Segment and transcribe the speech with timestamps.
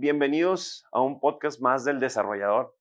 [0.00, 2.74] bienvenidos a un podcast más del desarrollador.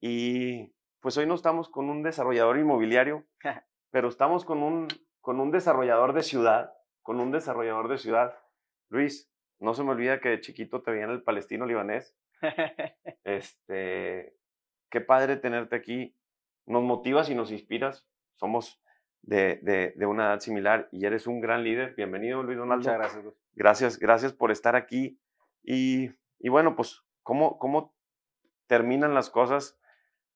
[0.00, 3.24] Y pues hoy no estamos con un desarrollador inmobiliario,
[3.92, 4.88] pero estamos con un,
[5.20, 8.36] con un desarrollador de ciudad, con un desarrollador de ciudad.
[8.88, 12.16] Luis, no se me olvida que de chiquito te veía en el palestino libanés.
[13.22, 14.34] Este,
[14.90, 16.16] qué padre tenerte aquí.
[16.66, 18.08] Nos motivas y nos inspiras.
[18.36, 18.82] Somos
[19.22, 21.94] de, de, una edad similar y eres un gran líder.
[21.94, 22.82] Bienvenido, Luis Donaldo.
[22.82, 23.34] Muchas gracias.
[23.54, 25.20] Gracias, gracias por estar aquí.
[25.62, 26.10] Y,
[26.40, 27.94] y bueno, pues, ¿cómo, ¿cómo
[28.66, 29.78] terminan las cosas?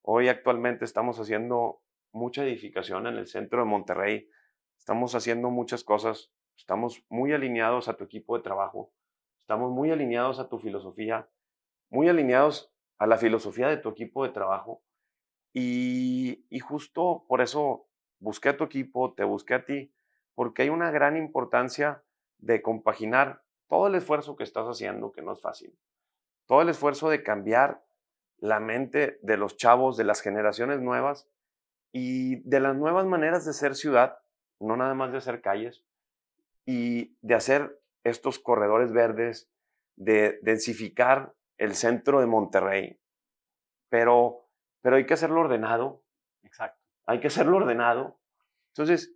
[0.02, 1.82] Hoy actualmente estamos haciendo
[2.12, 4.28] mucha edificación en el centro de Monterrey.
[4.78, 6.30] Estamos haciendo muchas cosas.
[6.56, 8.92] Estamos muy alineados a tu equipo de trabajo.
[9.40, 11.28] Estamos muy alineados a tu filosofía,
[11.88, 14.82] muy alineados a la filosofía de tu equipo de trabajo.
[15.54, 19.94] Y justo por eso busqué a tu equipo, te busqué a ti,
[20.34, 22.02] porque hay una gran importancia
[22.38, 25.76] de compaginar todo el esfuerzo que estás haciendo, que no es fácil,
[26.46, 27.84] todo el esfuerzo de cambiar
[28.38, 31.28] la mente de los chavos, de las generaciones nuevas
[31.92, 34.18] y de las nuevas maneras de ser ciudad,
[34.60, 35.84] no nada más de hacer calles,
[36.66, 39.48] y de hacer estos corredores verdes,
[39.96, 43.00] de densificar el centro de Monterrey.
[43.88, 44.48] Pero,
[44.82, 46.02] pero hay que hacerlo ordenado.
[46.42, 46.80] Exacto.
[47.06, 48.18] Hay que hacerlo ordenado.
[48.68, 49.14] Entonces,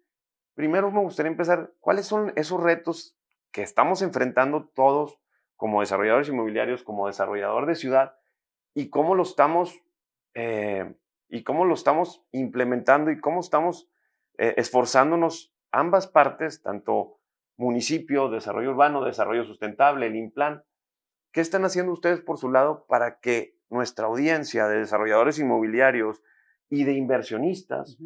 [0.54, 3.16] primero me gustaría empezar, ¿cuáles son esos retos
[3.50, 5.18] que estamos enfrentando todos
[5.58, 8.16] como desarrolladores inmobiliarios, como desarrollador de ciudad,
[8.74, 9.82] y cómo lo estamos,
[10.34, 10.94] eh,
[11.28, 13.90] y cómo lo estamos implementando y cómo estamos
[14.38, 17.18] eh, esforzándonos ambas partes, tanto
[17.56, 20.62] municipio, desarrollo urbano, desarrollo sustentable, el INPLAN.
[21.32, 26.22] ¿Qué están haciendo ustedes por su lado para que nuestra audiencia de desarrolladores inmobiliarios
[26.70, 27.98] y de inversionistas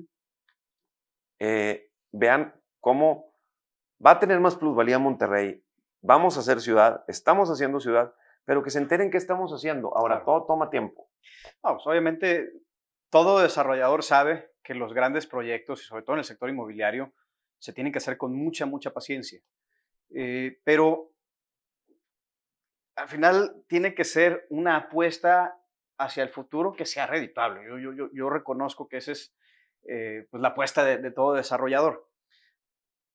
[1.38, 3.34] eh, vean cómo
[4.04, 5.62] va a tener más plusvalía Monterrey,
[6.02, 8.14] vamos a hacer ciudad, estamos haciendo ciudad,
[8.44, 9.96] pero que se enteren qué estamos haciendo.
[9.96, 11.08] Ahora, todo toma tiempo.
[11.62, 12.52] Vamos, obviamente,
[13.08, 17.12] todo desarrollador sabe que los grandes proyectos, y sobre todo en el sector inmobiliario,
[17.58, 19.40] se tienen que hacer con mucha, mucha paciencia.
[20.10, 21.12] Eh, pero
[22.96, 25.58] al final tiene que ser una apuesta
[25.96, 27.64] hacia el futuro que sea reditable.
[27.66, 29.34] Yo, yo, yo, reconozco que esa es
[29.84, 32.08] eh, pues la apuesta de, de todo desarrollador.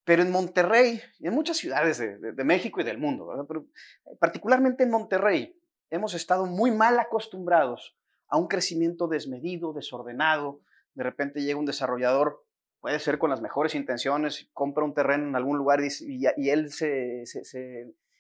[0.07, 3.67] Pero en Monterrey y en muchas ciudades de, México y del mundo, pero
[4.21, 5.59] particularmente en Monterrey,
[5.89, 7.97] hemos estado muy mal acostumbrados
[8.29, 10.61] a un crecimiento desmedido, desordenado.
[10.93, 12.41] De repente llega un desarrollador,
[12.79, 17.25] puede ser con las mejores intenciones, compra un terreno en algún lugar y, él se,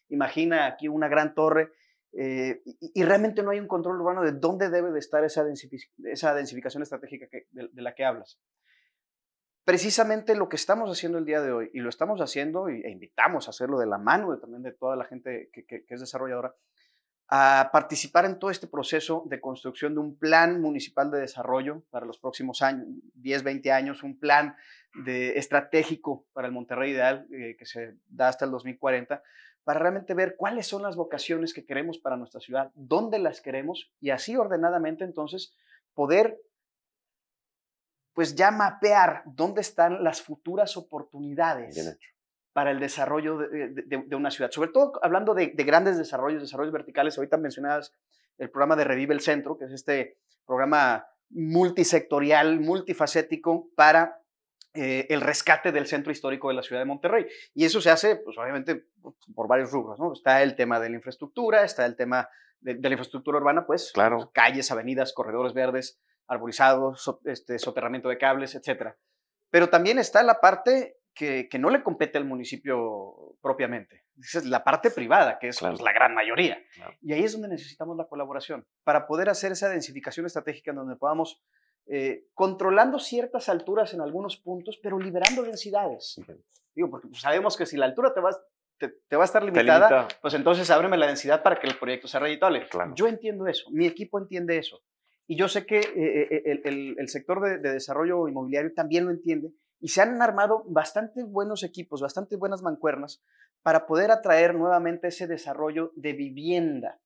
[0.09, 1.71] imagina aquí una gran torre
[2.11, 6.83] eh, y, realmente no hay un control urbano de dónde debe de estar esa, densificación
[6.83, 8.37] estratégica de la que hablas
[9.67, 13.47] precisamente lo que estamos haciendo el día de hoy, y lo estamos haciendo e invitamos
[13.47, 16.55] a hacerlo de la mano de, también de toda la gente que, es desarrolladora,
[17.27, 22.05] a participar en todo este proceso de construcción de un plan municipal de desarrollo para
[22.05, 24.55] los próximos años, 10, 20 años, un plan
[25.03, 29.21] de, estratégico para el Monterrey Ideal eh, que se da hasta el 2040,
[29.65, 33.91] para realmente ver cuáles son las vocaciones que queremos para nuestra ciudad, dónde las queremos
[33.99, 35.53] y así ordenadamente entonces
[35.93, 36.39] poder
[38.17, 41.99] pues ya mapear dónde están las futuras oportunidades
[42.51, 44.49] para el desarrollo de, una ciudad.
[44.49, 47.15] Sobre todo hablando de, grandes desarrollos, desarrollos verticales.
[47.15, 47.93] Ahorita mencionadas
[48.39, 50.17] el programa de Revive el Centro, que es este
[50.47, 54.19] programa multisectorial, multifacético para
[54.73, 57.27] eh, el rescate del centro histórico de la ciudad de Monterrey.
[57.53, 58.87] Y eso se hace, pues obviamente,
[59.35, 60.11] por varios rubros, ¿no?
[60.13, 62.27] Está el tema de la infraestructura, está el tema
[62.61, 64.31] de, la infraestructura urbana, pues, claro.
[64.33, 66.95] calles, avenidas, corredores verdes, arborizado,
[67.25, 68.93] este, soterramiento de cables, etc.
[69.49, 74.05] Pero también está la parte que, no le compete al municipio propiamente.
[74.17, 76.61] es la parte privada, que es pues, la gran mayoría.
[77.01, 80.95] Y ahí es donde necesitamos la colaboración, para poder hacer esa densificación estratégica en donde
[80.95, 81.41] podamos,
[81.87, 86.21] eh, controlando ciertas alturas en algunos puntos, pero liberando densidades.
[86.75, 88.29] Digo, porque pues, sabemos que si la altura te va,
[88.77, 92.19] te, va a estar limitada, pues entonces ábreme la densidad para que el proyecto sea
[92.19, 92.67] reditable.
[92.95, 94.81] Yo entiendo eso, mi equipo entiende eso.
[95.27, 99.89] Y yo sé que eh, eh, el, sector de, desarrollo inmobiliario también lo entiende y
[99.89, 103.21] se han armado bastante buenos equipos, bastante buenas mancuernas
[103.61, 107.01] para poder atraer nuevamente ese desarrollo de vivienda.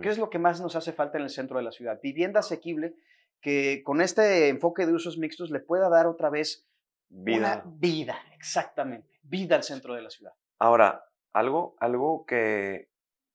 [0.00, 2.00] ¿Qué es lo que más nos hace falta en el centro de la ciudad?
[2.02, 2.94] Vivienda asequible
[3.40, 6.66] que con este enfoque de usos mixtos le pueda dar otra vez
[7.08, 7.64] vida.
[7.66, 10.32] vida, exactamente, vida al centro de la ciudad.
[10.58, 12.90] Ahora, algo, algo que,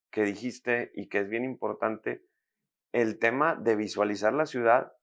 [0.10, 2.24] que dijiste y que es bien importante
[3.02, 4.94] el tema de visualizar la ciudad,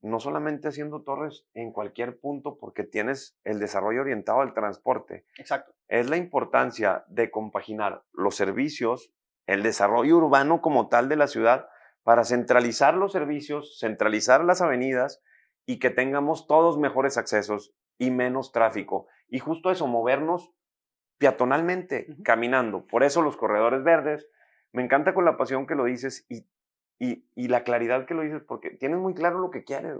[0.00, 5.24] no solamente haciendo torres en cualquier punto porque tienes el desarrollo orientado al transporte.
[5.38, 5.74] Exacto.
[5.88, 9.14] Es la importancia de compaginar los servicios
[9.46, 11.68] el desarrollo urbano como tal de la ciudad
[12.02, 15.22] para centralizar los servicios, centralizar las avenidas
[15.66, 19.06] y que tengamos todos mejores accesos y menos tráfico.
[19.28, 20.50] Y justo eso, movernos
[21.18, 22.86] peatonalmente, caminando.
[22.86, 24.28] Por eso los corredores verdes.
[24.72, 26.46] Me encanta con la pasión que lo dices y,
[26.98, 29.96] y, la claridad que lo dices, porque tienes muy claro lo que quieres.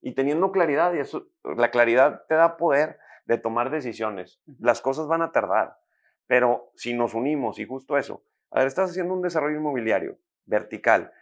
[0.00, 4.40] Y teniendo claridad, y eso, la claridad te da poder de tomar decisiones.
[4.58, 5.78] Las cosas van a tardar,
[6.26, 11.12] pero si nos unimos y justo eso, a ver, estás haciendo un desarrollo inmobiliario vertical,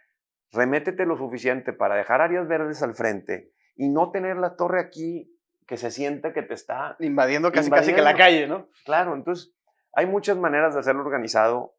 [0.51, 5.31] remétete lo suficiente para dejar áreas verdes al frente y no tener la torre aquí
[5.67, 8.69] que se siente que te está invadiendo casi casi que la calle, ¿no?
[8.83, 9.53] Claro, entonces
[9.93, 11.75] hay muchas maneras de hacerlo organizado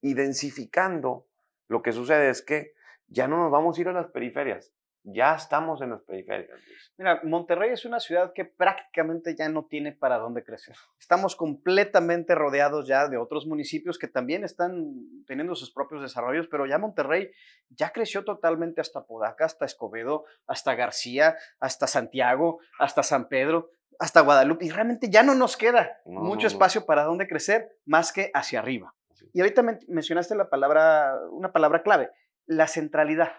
[0.00, 1.28] y densificando.
[1.72, 2.74] Lo que sucede es que
[3.06, 4.74] ya no nos vamos a ir a las periferias,
[5.04, 6.50] ya estamos en las periferias.
[6.98, 10.76] Mira, Monterrey es una ciudad que prácticamente ya no tiene para dónde crecer.
[11.00, 14.84] Estamos completamente rodeados ya de otros municipios que también están
[15.26, 17.30] teniendo sus propios desarrollos, pero ya Monterrey
[17.70, 24.20] ya creció totalmente hasta Podaca, hasta Escobedo, hasta García, hasta Santiago, hasta San Pedro, hasta
[24.20, 28.58] Guadalupe, y realmente ya no nos queda mucho espacio para dónde crecer más que hacia
[28.58, 28.94] arriba.
[29.32, 32.10] Y ahorita mencionaste la palabra, una palabra clave,
[32.46, 33.32] la centralidad.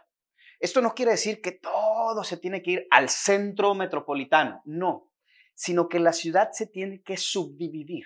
[0.59, 5.11] Esto no quiere decir que todo se tiene que ir al centro metropolitano, no,
[5.53, 8.05] sino que la ciudad se tiene que subdividir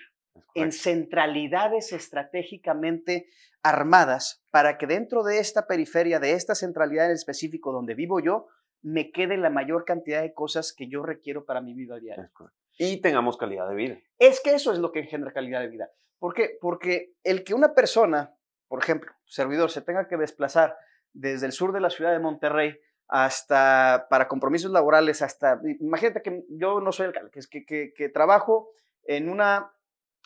[0.54, 3.28] en centralidades estratégicamente
[3.62, 8.46] armadas para que dentro de esta periferia, de esta centralidad en específico donde vivo yo,
[8.82, 12.30] me quede la mayor cantidad de cosas que yo requiero para mi vida diaria.
[12.78, 13.98] Y tengamos calidad de vida.
[14.18, 15.90] Es que eso es lo que engendra calidad de vida.
[16.18, 16.58] ¿Por qué?
[16.60, 18.34] Porque el que una persona,
[18.66, 20.76] por ejemplo, servidor, se tenga que desplazar
[21.12, 22.78] desde el sur de la ciudad de Monterrey
[23.08, 28.70] hasta para compromisos laborales, hasta, imagínate que yo no soy alcalde, que, que, que, trabajo
[29.04, 29.72] en una,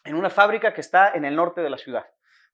[0.05, 2.05] en una fábrica que está en el norte de la ciudad.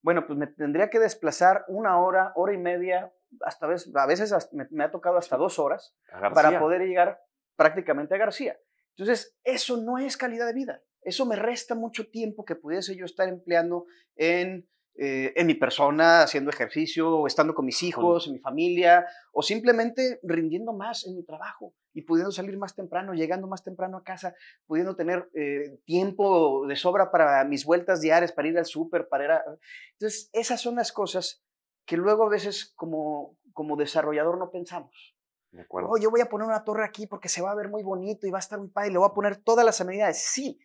[0.02, 4.84] Bueno, pues me tendría que desplazar una hora, hora y media, hasta a veces me,
[4.84, 5.96] ha tocado hasta dos horas
[6.34, 7.20] para poder llegar
[7.56, 8.58] prácticamente a García.
[8.96, 10.82] Entonces, eso no es calidad de vida.
[11.02, 13.86] Eso me resta mucho tiempo que pudiese yo estar empleando
[14.16, 14.68] en
[15.00, 19.42] eh, en mi persona, haciendo ejercicio, o estando con mis hijos, en mi familia, o
[19.42, 24.02] simplemente rindiendo más en mi trabajo y pudiendo salir más temprano, llegando más temprano a
[24.02, 24.34] casa,
[24.66, 29.24] pudiendo tener eh, tiempo de sobra para mis vueltas diarias, para ir al súper, para
[29.24, 29.44] ir a...
[29.92, 31.44] Entonces, esas son las cosas
[31.86, 35.14] que luego a veces como, como desarrollador no pensamos.
[35.52, 35.90] De acuerdo.
[35.90, 38.26] Oh, yo voy a poner una torre aquí porque se va a ver muy bonito
[38.26, 40.18] y va a estar muy padre, le voy a poner todas las amenidades.
[40.18, 40.58] Sí,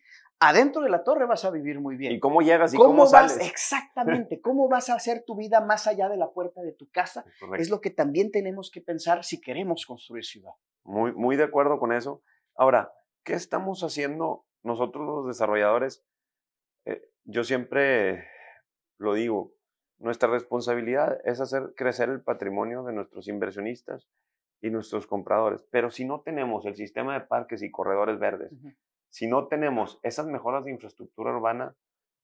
[0.48, 2.12] adentro de la torre vas a vivir muy bien.
[2.12, 3.38] ¿Y cómo llegas y cómo, sales?
[3.40, 7.24] exactamente, ¿cómo vas a hacer tu vida más allá de la puerta de tu casa?
[7.58, 10.52] Es lo que también tenemos que pensar si queremos construir ciudad.
[10.84, 12.22] Muy, muy de acuerdo con eso.
[12.54, 12.92] Ahora,
[13.22, 16.04] ¿qué estamos haciendo nosotros los desarrolladores?
[16.84, 18.26] Eh, yo siempre
[18.98, 19.54] lo digo,
[19.98, 24.08] nuestra responsabilidad es hacer crecer el patrimonio de nuestros inversionistas
[24.60, 28.52] y nuestros compradores, pero si no tenemos el sistema de parques y corredores verdes,
[29.14, 31.76] si no tenemos esas mejoras de infraestructura urbana,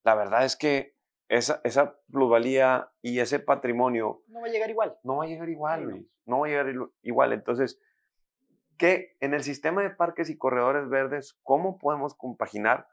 [0.03, 0.97] la verdad es que
[1.29, 4.25] esa, esa plusvalía y ese patrimonio...
[4.27, 4.99] No va a llegar igual.
[5.05, 6.11] No va a llegar igual, Luis.
[6.27, 6.67] No va a llegar
[7.03, 7.33] igual.
[7.33, 7.81] Entonces,
[8.77, 12.89] ¿qué en el sistema de parques y corredores verdes, cómo podemos compaginar?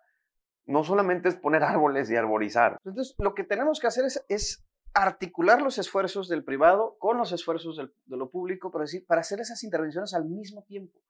[0.67, 2.77] No solamente es poner árboles y arborizar.
[2.85, 4.63] Entonces, lo que tenemos que hacer es, es
[4.94, 9.21] articular los esfuerzos del privado con los esfuerzos del, de lo público para, decir, para
[9.21, 11.01] hacer esas intervenciones al mismo tiempo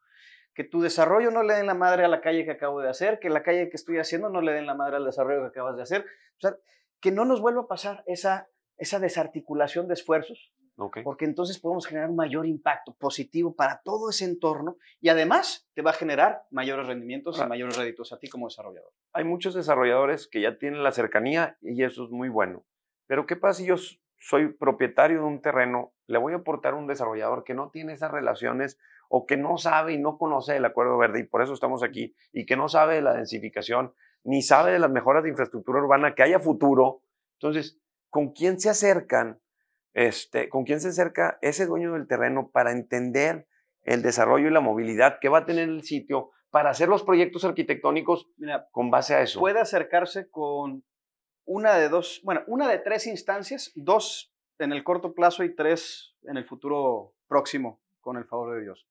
[0.54, 3.20] que tu desarrollo no le den la madre a la calle que acabo de hacer,
[3.20, 5.75] que la calle que estoy haciendo no le den la madre al desarrollo que acabas
[5.75, 6.01] de hacer.
[6.01, 6.58] O sea,
[7.00, 10.54] que no nos vuelva a pasar esa, esa desarticulación de esfuerzos,
[11.04, 15.82] porque entonces podemos generar un mayor impacto positivo para todo ese entorno y además te
[15.82, 18.92] va a generar mayores rendimientos y mayores réditos a ti como desarrollador.
[19.13, 22.63] Hay muchos desarrolladores que ya tienen la cercanía y eso es muy bueno.
[23.08, 23.75] Pero ¿qué pasa si yo
[24.20, 27.94] soy propietario de un terreno, le voy a aportar a un desarrollador que no tiene
[27.94, 31.54] esas relaciones o que no sabe y no conoce el acuerdo verde y por eso
[31.54, 35.30] estamos aquí y que no sabe de la densificación ni sabe de las mejoras de
[35.30, 37.02] infraestructura urbana que haya futuro.
[37.40, 39.40] Entonces, ¿con quién se acercan?
[39.94, 43.48] Este, ¿Con quién se acerca ese dueño del terreno para entender
[43.84, 47.46] el desarrollo y la movilidad que va a tener el sitio para hacer los proyectos
[47.46, 48.30] arquitectónicos
[48.72, 49.40] con base a eso?
[49.40, 50.84] Puede acercarse con
[51.46, 56.16] una de dos, bueno, una de tres instancias, dos en el corto plazo y tres
[56.24, 58.88] en el futuro próximo, con el favor de Dios.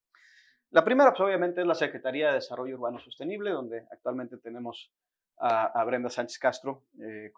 [0.70, 4.92] La primera, pues, obviamente, es la Secretaría de Desarrollo Urbano Sostenible, donde actualmente tenemos
[5.38, 7.32] a, Brenda Sánchez Castro eh,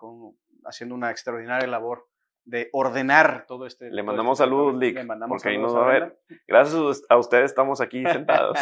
[0.64, 2.06] haciendo una extraordinaria labor
[2.44, 3.90] de ordenar todo este.
[3.90, 4.94] Le mandamos este saludos, Lick.
[4.94, 6.18] Le mandamos porque saludos a ver.
[6.46, 8.58] Gracias a ustedes estamos aquí sentados.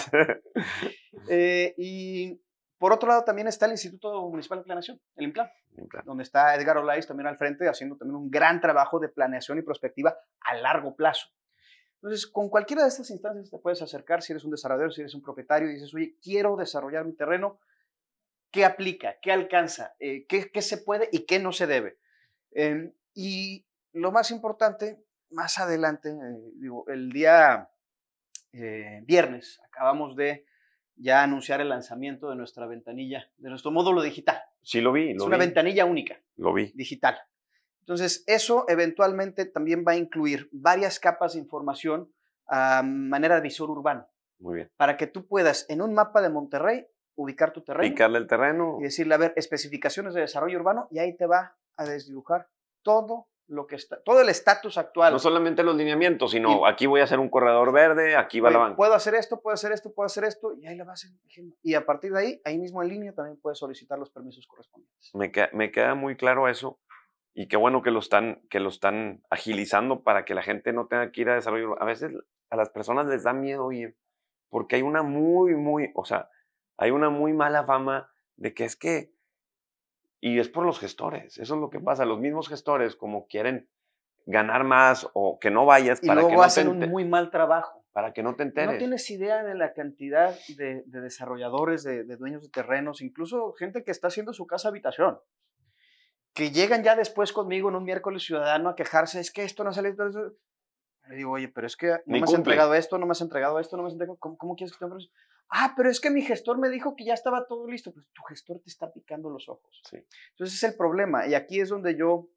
[1.28, 2.40] Eh, y
[2.78, 5.50] por otro lado, también está el Instituto Municipal de Planeación, el IMPLAN,
[6.04, 9.62] donde está Edgar Olais también al frente, haciendo también un gran trabajo de planeación y
[9.62, 11.28] prospectiva a largo plazo.
[12.02, 15.14] Entonces, con cualquiera de estas instancias te puedes acercar si eres un desarrollador, si eres
[15.14, 17.59] un propietario y dices, oye, quiero desarrollar mi terreno,
[18.50, 19.16] ¿qué aplica?
[19.23, 19.95] ¿Qué alcanza?
[19.99, 21.99] Eh, ¿qué, ¿qué, se puede y qué no se debe?
[22.52, 27.71] Em, y lo más importante, más adelante, eh, digo, el día
[28.52, 30.45] eh, viernes acabamos de
[30.96, 34.40] ya anunciar el lanzamiento de nuestra ventanilla, de nuestro módulo digital.
[34.62, 35.10] Sí, lo vi.
[35.10, 36.20] es una ventanilla única.
[36.36, 36.72] Lo vi.
[36.74, 37.16] Digital.
[37.80, 42.12] Entonces, eso eventualmente también va a incluir varias capas de información
[42.48, 44.08] a manera de visor urbano.
[44.38, 44.70] Muy bien.
[44.76, 47.88] Para que tú puedas, en un mapa de Monterrey, ubicar tu terreno.
[47.88, 48.78] Ubicarle el terreno.
[48.80, 52.48] Y decirle, a ver, especificaciones de desarrollo urbano, y ahí te va a desdibujar
[52.82, 55.12] todo lo que está, todo el estatus actual.
[55.12, 58.58] No solamente los lineamientos, sino aquí voy a hacer un corredor verde, aquí va la
[58.58, 58.76] banca.
[58.76, 61.10] Puedo hacer esto, puedo hacer esto, puedo hacer esto, y ahí la vas.
[61.62, 65.10] Y a partir de ahí, ahí mismo en línea también puedes solicitar los permisos correspondientes.
[65.14, 66.80] Me queda, me queda muy claro eso,
[67.34, 70.86] y qué bueno que lo, están, que lo están agilizando para que la gente no
[70.86, 71.80] tenga que ir a desarrollo.
[71.80, 72.12] A veces
[72.50, 73.96] a las personas les da miedo ir,
[74.48, 76.30] porque hay una muy, muy, o sea,
[76.78, 79.12] hay una muy mala fama de que es que
[80.20, 82.04] y es por los gestores, eso es lo que pasa.
[82.04, 83.68] Los mismos gestores, como quieren
[84.26, 87.30] ganar más o que no vayas y para luego que no hacen un muy mal
[87.30, 87.85] trabajo.
[87.92, 88.73] Para que no te enteres.
[88.73, 93.90] No tienes idea de la cantidad de, desarrolladores, de, dueños de terrenos, incluso gente que
[93.90, 95.18] está haciendo su casa habitación,
[96.35, 99.73] que llegan ya después conmigo en un miércoles ciudadano a quejarse, es que esto no
[99.73, 99.94] sale.
[101.08, 103.58] Le digo, oye, pero es que no me has entregado esto, no me has entregado
[103.61, 104.18] esto, no me has entregado.
[104.18, 104.90] ¿Cómo, cómo quieres que te
[105.48, 107.92] Ah, pero es que mi gestor me dijo que ya estaba todo listo.
[107.92, 109.80] Pues tu gestor te está picando los ojos.
[109.88, 109.98] Sí.
[110.30, 111.26] Entonces es el problema.
[111.26, 112.28] Y aquí es donde yo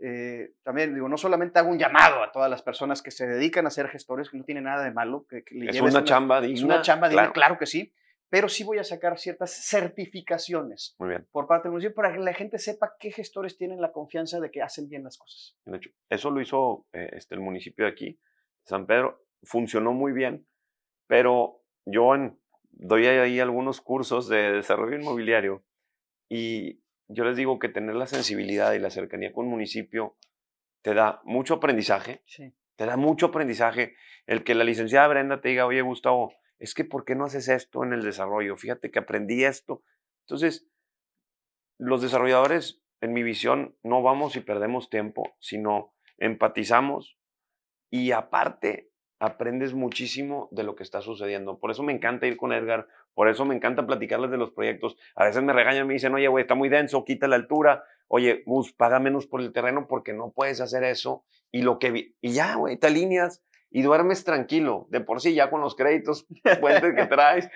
[0.00, 3.66] eh, también digo, no solamente hago un llamado a todas las personas que se dedican
[3.66, 5.26] a ser gestores, que no tiene nada de malo.
[5.28, 6.56] Que, es una, chamba digna.
[6.56, 7.58] Es una chamba digna, claro.
[7.58, 7.92] que sí.
[8.30, 11.26] Pero sí voy a sacar ciertas certificaciones Muy bien.
[11.32, 14.50] por parte del municipio para que la gente sepa qué gestores tienen la confianza de
[14.50, 15.56] que hacen bien las cosas.
[16.10, 18.20] Eso lo hizo eh, este, el municipio de aquí,
[18.64, 19.24] San Pedro.
[19.44, 20.46] Funcionó muy bien,
[21.06, 22.38] pero yo en
[22.78, 25.64] doy ahí algunos cursos de desarrollo inmobiliario
[26.28, 30.16] y yo les digo que tener la sensibilidad y la cercanía con un municipio
[30.82, 32.22] te da mucho aprendizaje.
[32.76, 33.96] Te da mucho aprendizaje.
[34.26, 37.48] El que la licenciada Brenda te diga, oye, Gustavo, es que ¿por qué no haces
[37.48, 38.56] esto en el desarrollo?
[38.56, 39.82] Fíjate que aprendí esto.
[40.26, 40.68] Entonces,
[41.78, 47.18] los desarrolladores, en mi visión, no vamos y perdemos tiempo, sino empatizamos
[47.90, 51.58] y aparte aprendes muchísimo de lo que está sucediendo.
[51.58, 54.96] Por eso me encanta ir con Edgar, por eso me encanta platicarles de los proyectos.
[55.14, 57.84] A veces me regañan, me dicen, oye, güey, está muy denso, quita la altura.
[58.06, 61.24] Oye, Gus, paga menos por el terreno porque no puedes hacer eso.
[61.50, 64.86] Y lo que y ya, güey, te alineas y duermes tranquilo.
[64.90, 66.26] De por sí, ya con los créditos,
[66.60, 67.50] puentes que traes.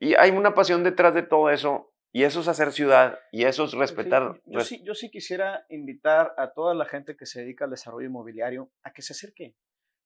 [0.00, 1.90] Y hay una pasión detrás de todo eso.
[2.10, 4.40] Y eso es hacer ciudad y eso es respetar.
[4.46, 8.06] yo, sí, yo sí quisiera invitar a toda la gente que se dedica al desarrollo
[8.06, 9.56] inmobiliario a que se acerque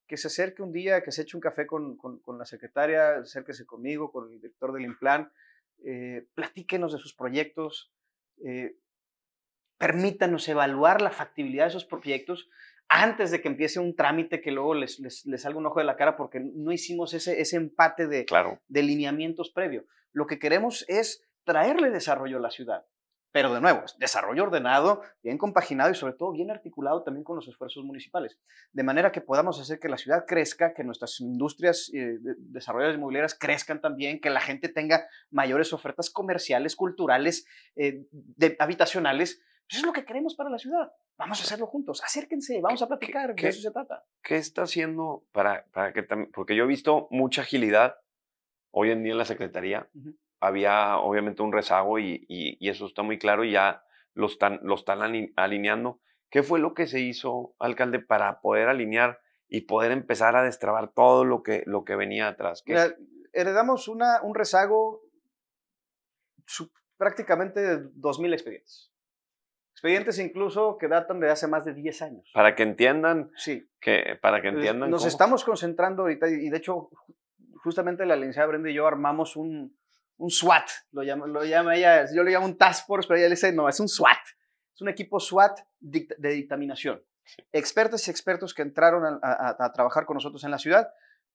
[0.08, 3.66] que se acerque un día, que se eche un café con, con, la secretaria, acérquese
[3.66, 5.30] conmigo, con el director del Implan,
[5.84, 7.92] eh, platíquenos de sus proyectos,
[8.44, 8.76] eh,
[9.76, 12.48] permítanos evaluar la factibilidad de esos proyectos
[12.88, 15.84] antes de que empiece un trámite que luego les, les, les salga un ojo de
[15.84, 18.60] la cara porque no hicimos ese, ese empate de, claro.
[18.66, 19.84] de lineamientos previo.
[20.12, 22.86] Lo que queremos es traerle desarrollo a la ciudad.
[23.30, 27.46] Pero de nuevo, desarrollo ordenado, bien compaginado y sobre todo bien articulado también con los
[27.46, 28.38] esfuerzos municipales.
[28.72, 33.34] De manera que podamos hacer que la ciudad crezca, que nuestras industrias eh, desarrolladas inmobiliarias
[33.38, 38.06] crezcan también, que la gente tenga mayores ofertas comerciales, culturales, eh,
[38.58, 39.32] habitacionales.
[39.32, 40.90] Eso pues es lo que queremos para la ciudad.
[41.18, 42.02] Vamos a hacerlo juntos.
[42.02, 43.34] Acérquense, vamos a platicar.
[43.34, 44.04] de eso se trata.
[44.22, 46.30] ¿Qué está haciendo para, para que también?
[46.32, 47.96] Porque yo he visto mucha agilidad
[48.70, 49.88] hoy en día en la Secretaría
[50.40, 55.30] había obviamente un rezago y, eso está muy claro y ya lo están, lo están
[55.36, 56.00] alineando.
[56.30, 60.92] ¿Qué fue lo que se hizo, alcalde, para poder alinear y poder empezar a destrabar
[60.92, 62.62] todo lo que, lo que venía atrás?
[63.32, 65.02] heredamos una, un rezago
[66.96, 68.92] prácticamente de 2.000 expedientes.
[69.72, 72.30] Expedientes incluso que datan de hace más de 10 años.
[72.34, 73.30] Para que entiendan.
[73.36, 73.70] Sí.
[73.80, 74.90] Que, para que entiendan.
[74.90, 76.90] Nos estamos concentrando ahorita y de hecho
[77.62, 79.77] justamente la licenciada Brenda y yo armamos un,
[80.18, 83.28] un SWAT, lo llama, lo llama ella, yo le llamo un Task Force, pero ella
[83.28, 84.18] le dice, no, es un SWAT.
[84.74, 87.02] Es un equipo SWAT de dictaminación.
[87.52, 90.92] Expertos y expertos que entraron a, trabajar con nosotros en la ciudad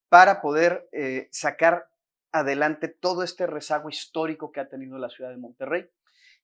[0.10, 1.88] para poder eh, sacar
[2.32, 5.90] adelante todo este rezago histórico que ha tenido la ciudad de Monterrey.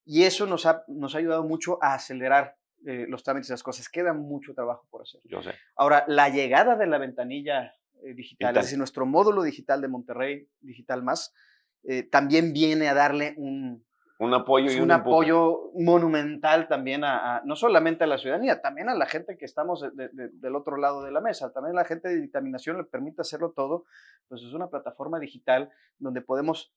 [0.05, 3.63] Y eso nos ha, nos ha ayudado mucho a acelerar eh, los trámites y las
[3.63, 3.89] cosas.
[3.89, 5.22] Queda mucho trabajo por hacer.
[5.25, 5.53] Yo sé.
[5.75, 10.48] Ahora, la llegada de la ventanilla eh, digital, es decir, nuestro módulo digital de Monterrey,
[10.62, 11.34] Digital Más,
[11.83, 13.86] eh, también viene a darle un,
[14.19, 18.93] un apoyo y un, apoyo monumental también a, no solamente a la ciudadanía, también a
[18.93, 22.19] la gente que estamos del otro lado de la mesa, también a la gente de
[22.19, 23.86] dictaminación le permite hacerlo todo,
[24.27, 26.74] pues es una plataforma digital donde podemos,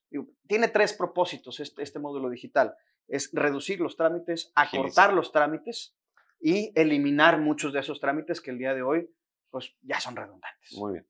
[0.46, 2.76] tiene tres propósitos este, este módulo digital,
[3.08, 5.96] es reducir los trámites, acortar los trámites
[6.40, 9.10] y eliminar muchos de esos trámites que el día de hoy
[9.50, 10.72] pues ya son redundantes.
[10.78, 11.06] Muy bien.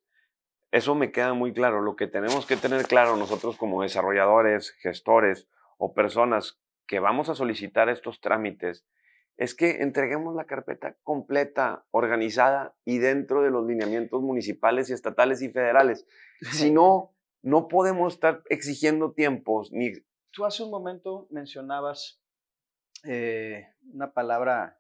[0.73, 1.83] Eso me queda muy claro.
[1.83, 7.35] Lo que tenemos que tener claro nosotros como desarrolladores, gestores, o personas que vamos a
[7.35, 8.87] solicitar estos trámites
[9.37, 15.43] es que entreguemos la carpeta completa, organizada y dentro de los lineamientos municipales y estatales
[15.43, 16.07] y federales.
[16.53, 19.93] Si no, no podemos estar exigiendo tiempos ni...
[20.31, 22.23] Tú hace un momento mencionabas
[23.05, 24.79] eh, una palabra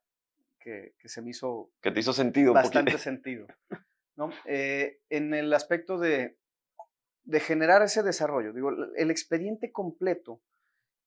[0.58, 1.70] que, se me hizo...
[1.82, 2.54] Que te hizo sentido.
[2.54, 3.46] Bastante sentido.
[4.16, 4.30] ¿no?
[4.44, 6.38] Eh, en el aspecto de,
[7.40, 8.52] generar ese desarrollo.
[8.52, 10.42] Digo, el expediente completo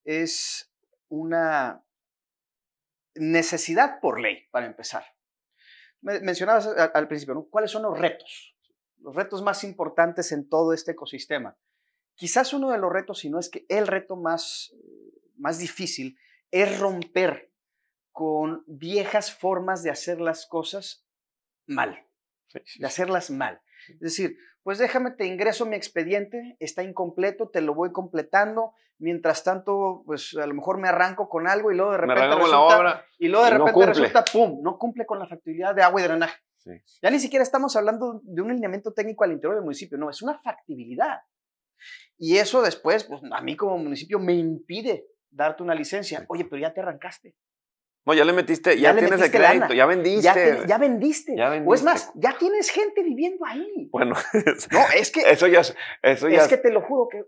[0.03, 0.71] es
[1.09, 1.83] una
[3.15, 5.03] necesidad por ley, para empezar.
[6.01, 8.55] Mencionabas al principio, ¿cuáles son los retos?
[8.99, 11.57] Los retos más importantes en todo este ecosistema.
[12.15, 14.73] Quizás uno de los retos, si no es que el reto más,
[15.35, 16.17] más difícil,
[16.51, 17.51] es romper
[18.11, 21.05] con viejas formas de hacer las cosas
[21.65, 22.07] mal,
[22.53, 23.61] de hacerlas mal.
[23.89, 29.43] Es decir, pues déjame, te ingreso mi expediente, está incompleto, te lo voy completando, mientras
[29.43, 32.59] tanto, pues a lo mejor me arranco con algo y luego de repente resulta, la
[32.59, 36.03] obra y luego de repente resulta, pum, no cumple con la factibilidad de agua y
[36.03, 36.39] drenaje.
[37.01, 40.21] Ya ni siquiera estamos hablando de un alineamiento técnico al interior del municipio, no, es
[40.21, 41.19] una factibilidad.
[42.17, 46.25] Y eso después, pues a mí como municipio me impide darte una licencia.
[46.27, 47.35] Oye, pero ya te arrancaste.
[48.05, 50.63] No, ya le metiste, ya, tienes el crédito, ya vendiste.
[50.67, 51.35] Ya, vendiste.
[51.65, 53.89] O es más, ya tienes gente viviendo ahí.
[53.91, 54.15] Bueno,
[54.71, 55.21] no, es que.
[55.21, 55.61] Eso ya.
[56.01, 57.23] Eso ya es que te lo juro que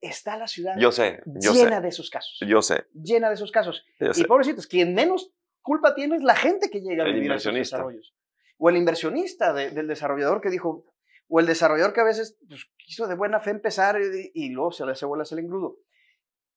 [0.00, 2.38] está la ciudad yo sé, llena de esos casos.
[2.46, 2.86] Yo sé.
[2.94, 3.84] Llena de esos casos.
[3.98, 7.52] y pobrecitos, quien menos culpa tiene es la gente que llega a vivir a esos
[7.52, 8.14] desarrollos.
[8.58, 10.86] O el inversionista del desarrollador que dijo,
[11.28, 14.00] o el desarrollador que a veces pues, quiso de buena fe empezar
[14.32, 15.76] y, luego se le hace bolas el engrudo.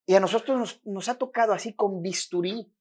[0.05, 2.71] Y a nosotros nos, nos ha tocado así con bisturí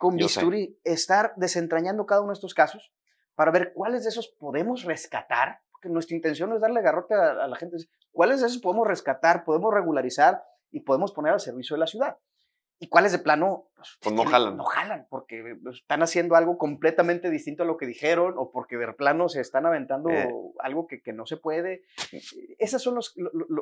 [0.00, 2.90] con bisturí, estar desentrañando cada uno de estos casos
[3.34, 7.54] para ver cuáles de esos podemos rescatar, porque nuestra intención es darle garrote a, la
[7.54, 7.76] gente,
[8.10, 12.16] cuáles de esos podemos rescatar, podemos regularizar y podemos poner al servicio de la ciudad.
[12.78, 14.56] Y cuáles de plano pues, pues no jalan.
[14.56, 18.90] No jalan, porque están haciendo algo completamente distinto a lo que dijeron o porque de
[18.94, 20.32] plano se están aventando eh.
[20.60, 21.82] algo que, que, no se puede.
[22.58, 23.14] Esos son los,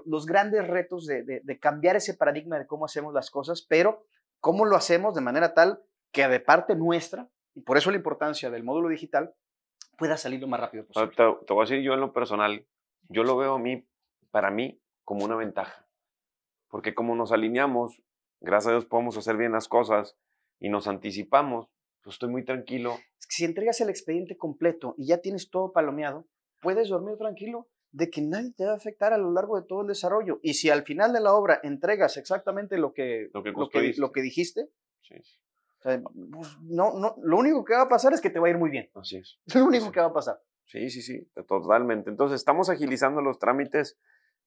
[0.06, 4.06] los, grandes retos de, de, de cambiar ese paradigma de cómo hacemos las cosas, pero
[4.38, 8.50] cómo lo hacemos de manera tal que de parte nuestra, y por eso la importancia
[8.50, 9.34] del módulo digital,
[9.96, 11.14] pueda salir lo más rápido posible.
[11.16, 12.66] Te, voy a decir yo en lo personal,
[13.08, 13.86] yo lo veo a mí,
[14.30, 15.86] para mí, como una ventaja.
[16.68, 18.02] Porque como nos alineamos,
[18.40, 20.16] gracias a Dios podemos hacer bien las cosas
[20.60, 21.68] y nos anticipamos,
[22.02, 22.96] pues estoy muy tranquilo.
[23.18, 26.26] Es que si entregas el expediente completo y ya tienes todo palomeado,
[26.60, 29.82] puedes dormir tranquilo de que nadie te va a afectar a lo largo de todo
[29.82, 30.40] el desarrollo.
[30.42, 33.52] Y si al final de la obra entregas exactamente lo que, lo que,
[33.96, 34.68] lo que, dijiste,
[35.02, 35.14] sí.
[35.82, 36.00] Pues,
[36.62, 38.70] no, no, lo único que va a pasar es que te va a ir muy
[38.70, 38.90] bien.
[38.94, 39.38] Así es.
[39.54, 40.40] Lo único que va a pasar.
[40.64, 42.10] Sí, sí, sí, totalmente.
[42.10, 43.98] Entonces, estamos agilizando los trámites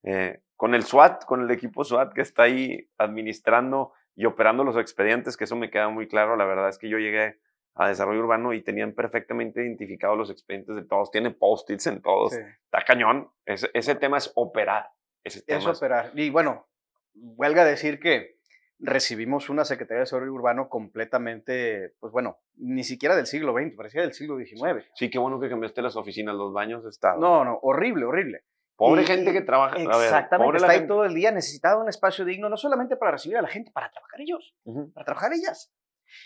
[0.03, 4.77] eh, con el SWAT, con el equipo SWAT que está ahí administrando y operando los
[4.77, 6.35] expedientes, que eso me queda muy claro.
[6.35, 7.39] La verdad es que yo llegué
[7.73, 11.09] a desarrollo urbano y tenían perfectamente identificados los expedientes de todos.
[11.09, 12.33] Tiene post-its en todos.
[12.33, 13.31] Está cañón.
[13.45, 14.89] Ese, ese, tema es operar.
[15.23, 16.11] Ese es operar.
[16.13, 16.67] Y bueno,
[17.13, 18.40] huelga decir que
[18.81, 24.01] recibimos una Secretaría de Desarrollo Urbano completamente, pues bueno, ni siquiera del siglo XX, parecía
[24.01, 24.85] del siglo XIX.
[24.95, 27.19] Sí, qué bueno que cambiaste las oficinas, los baños estaban.
[27.19, 28.43] No, no, horrible, horrible.
[28.75, 29.77] Pobre gente que trabaja.
[29.77, 33.43] Exactamente, está ahí todo el día, necesitaba un espacio digno, no solamente para recibir a
[33.43, 34.55] la gente, para trabajar ellos,
[34.93, 35.71] para trabajar ellas.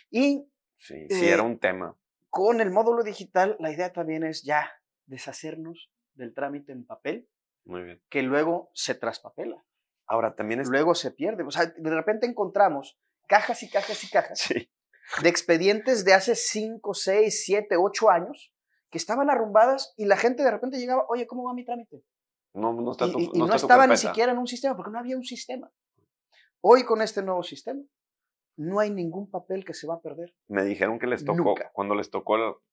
[0.09, 0.47] Y.
[0.77, 1.97] Sí, sí, era eh, un tema.
[2.29, 4.71] Con el módulo digital, la idea también es ya
[5.05, 7.27] deshacernos del trámite en papel.
[7.65, 8.01] Muy bien.
[8.09, 9.63] Que luego se traspapela.
[10.07, 10.69] Ahora también es...
[10.69, 11.43] Luego se pierde.
[11.43, 14.47] O sea, de repente encontramos cajas y cajas y cajas
[15.21, 18.53] de expedientes de hace 5, 6, 7, 8 años
[18.89, 22.03] que estaban arrumbadas y la gente de repente llegaba, oye, ¿cómo va mi trámite?
[22.53, 25.17] No, no está tu, y, no, estaba ni siquiera en un sistema, porque no había
[25.17, 25.69] un sistema.
[26.61, 27.81] Hoy con este nuevo sistema,
[28.57, 30.33] no hay ningún papel que se va a perder.
[30.47, 32.63] Me dijeron que les tocó, cuando les tocó,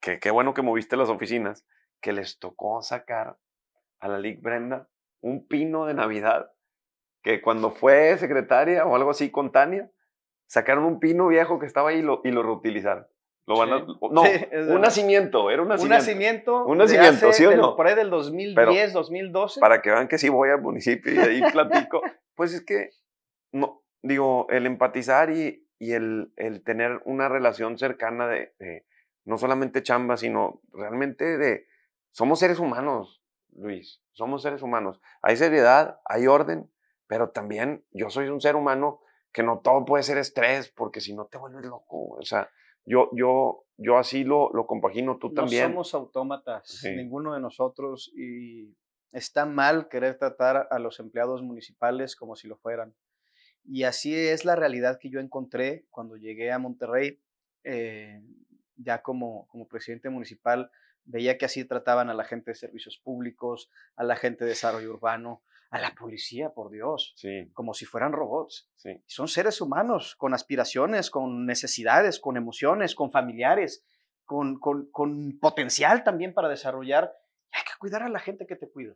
[0.00, 1.64] que qué bueno que moviste las oficinas,
[2.00, 3.38] que les tocó sacar
[4.00, 4.88] a la LIC Brenda
[5.20, 6.50] un pino de Navidad
[7.28, 9.90] que cuando fue secretaria o algo así con Tania,
[10.46, 13.06] sacaron un pino viejo que estaba ahí y lo, y lo reutilizaron.
[13.46, 14.22] Lo van a, no,
[14.74, 15.94] un nacimiento, era un nacimiento.
[15.94, 16.64] Un nacimiento.
[16.64, 17.76] Un nacimiento, ¿sí o no?
[17.76, 19.60] por ahí del 2010, 2012.
[19.60, 22.00] Para que vean que sí voy al municipio y ahí platico.
[22.34, 22.92] pues es que,
[23.52, 28.86] no, digo, el empatizar y, y el, el, tener una relación cercana de, de,
[29.26, 31.66] no solamente chamba, sino realmente de,
[32.10, 33.22] somos seres humanos,
[33.54, 34.98] Luis, somos seres humanos.
[35.20, 36.70] Hay seriedad, hay orden,
[37.08, 39.00] pero también yo soy un ser humano
[39.32, 42.10] que no todo puede ser estrés, porque si no te vuelves loco.
[42.10, 42.50] O sea,
[42.84, 45.64] yo, yo, yo así lo, lo compagino, tú también.
[45.64, 48.76] No somos autómatas, ninguno de nosotros, y
[49.12, 52.94] está mal querer tratar a los empleados municipales como si lo fueran.
[53.64, 57.20] Y así es la realidad que yo encontré cuando llegué a Monterrey,
[57.64, 58.22] eh,
[58.76, 60.70] ya como, como presidente municipal,
[61.04, 64.90] veía que así trataban a la gente de servicios públicos, a la gente de desarrollo
[64.90, 67.50] urbano, a la policía, por Dios, sí.
[67.52, 68.70] como si fueran robots.
[68.76, 69.02] Sí.
[69.06, 73.84] Son seres humanos con aspiraciones, con necesidades, con emociones, con familiares,
[74.24, 77.12] con, con, con potencial también para desarrollar.
[77.52, 78.94] hay que cuidar a la gente que te cuida.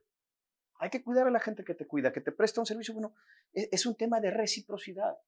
[0.79, 2.95] Hay que cuidar a la gente que te cuida, que te presta un servicio.
[2.95, 3.15] Bueno,
[3.53, 5.19] es, es un tema de reciprocidad.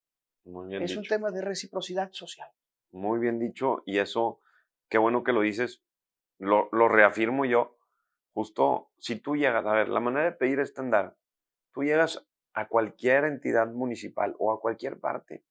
[0.44, 1.00] Muy bien es dicho.
[1.00, 2.48] un tema de reciprocidad social.
[2.90, 3.83] Muy bien dicho.
[3.87, 4.40] Y eso,
[4.88, 5.83] qué bueno que lo dices.
[6.38, 7.78] Lo, lo reafirmo yo.
[8.33, 11.16] Justo, si tú llegas, a ver, la manera de pedir estándar
[11.75, 15.45] Tú llegas a cualquier entidad municipal o a cualquier parte,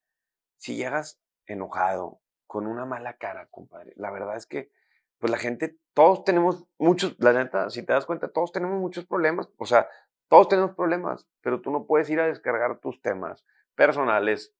[0.56, 4.70] si llegas enojado, con una mala cara, compadre, la verdad es que,
[5.18, 9.06] pues la gente, todos tenemos muchos, la neta, si te das cuenta, todos tenemos muchos
[9.06, 9.88] problemas, o sea,
[10.28, 14.54] todos tenemos problemas, pero tú no puedes ir a descargar tus temas personales.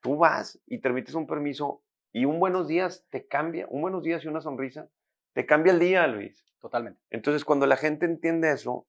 [0.00, 4.02] Tú vas y te permites un permiso y un buenos días te cambia, un buenos
[4.02, 4.88] días y una sonrisa,
[5.32, 6.44] te cambia el día, Luis.
[6.60, 7.00] Totalmente.
[7.10, 8.86] Entonces, cuando la gente entiende eso,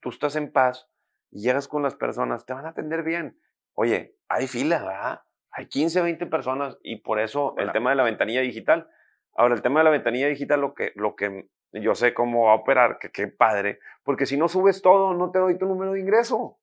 [0.00, 0.88] tú estás en paz,
[1.30, 3.40] y llegas con las personas, te van a atender bien.
[3.74, 5.22] Oye, hay fila, ¿verdad?
[5.50, 8.88] Hay 15, 20 personas y por eso el tema de la ventanilla digital.
[9.34, 12.52] Ahora, el tema de la ventanilla digital, lo que, lo que yo sé cómo va
[12.52, 15.92] a operar, que qué padre, porque si no subes todo, no te doy tu número
[15.92, 16.58] de ingreso.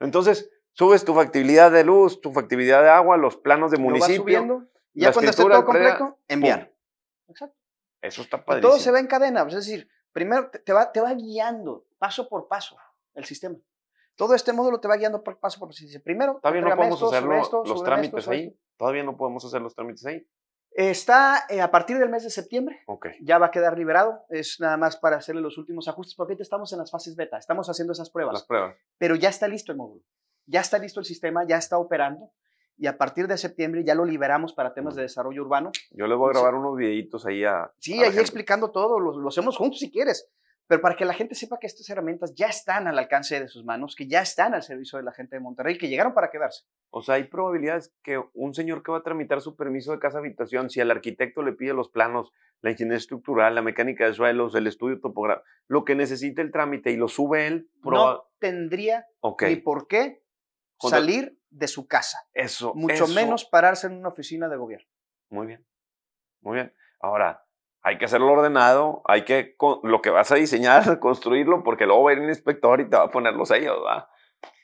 [0.00, 4.68] Entonces, subes tu factibilidad de luz, tu factibilidad de agua, los planos de municipio.
[4.94, 6.72] Y ya cuando esté todo completo, enviar.
[7.28, 7.56] Exacto.
[8.02, 8.60] Eso está padre.
[8.60, 12.48] Todo se va en cadena, es decir, primero te va, te va guiando paso por
[12.48, 12.76] paso
[13.14, 13.56] el sistema.
[14.22, 15.84] Todo este módulo te va guiando paso por paso.
[16.04, 18.56] Primero, todavía no podemos hacer los trámites ahí.
[18.76, 20.24] Todavía no podemos hacer los trámites ahí.
[20.70, 22.82] Está eh, a partir del mes de septiembre.
[22.86, 23.14] Okay.
[23.20, 24.20] Ya va a quedar liberado.
[24.28, 27.36] Es nada más para hacerle los últimos ajustes, porque ahorita estamos en las fases beta.
[27.36, 28.34] Estamos haciendo esas pruebas.
[28.34, 28.76] Las pruebas.
[28.96, 30.04] Pero ya está listo el módulo.
[30.46, 32.30] Ya está listo el sistema, ya está operando.
[32.76, 35.72] Y a partir de septiembre ya lo liberamos para temas de desarrollo urbano.
[35.90, 37.72] Yo le voy a grabar unos videitos ahí a.
[37.80, 39.00] Sí, ahí explicando todo.
[39.00, 40.30] Lo, lo hacemos juntos si quieres
[40.66, 43.64] pero para que la gente sepa que estas herramientas ya están al alcance de sus
[43.64, 46.64] manos, que ya están al servicio de la gente de Monterrey, que llegaron para quedarse.
[46.90, 50.18] O sea, hay probabilidades que un señor que va a tramitar su permiso de casa
[50.18, 54.54] habitación, si al arquitecto le pide los planos, la ingeniería estructural, la mecánica de suelos,
[54.54, 59.06] el estudio topográfico, lo que necesite el trámite y lo sube él, no tendría
[59.40, 60.22] ni por qué
[60.78, 62.26] salir de su casa.
[62.32, 62.72] Eso.
[62.74, 64.88] Mucho menos pararse en una oficina de gobierno.
[65.28, 65.66] Muy bien.
[66.40, 66.74] Muy bien.
[67.00, 67.44] Ahora,
[67.82, 72.10] hay que hacerlo ordenado, hay que, lo que vas a diseñar, construirlo, porque luego va
[72.10, 74.08] a ir un inspector y te va a poner los sellos, ¿verdad?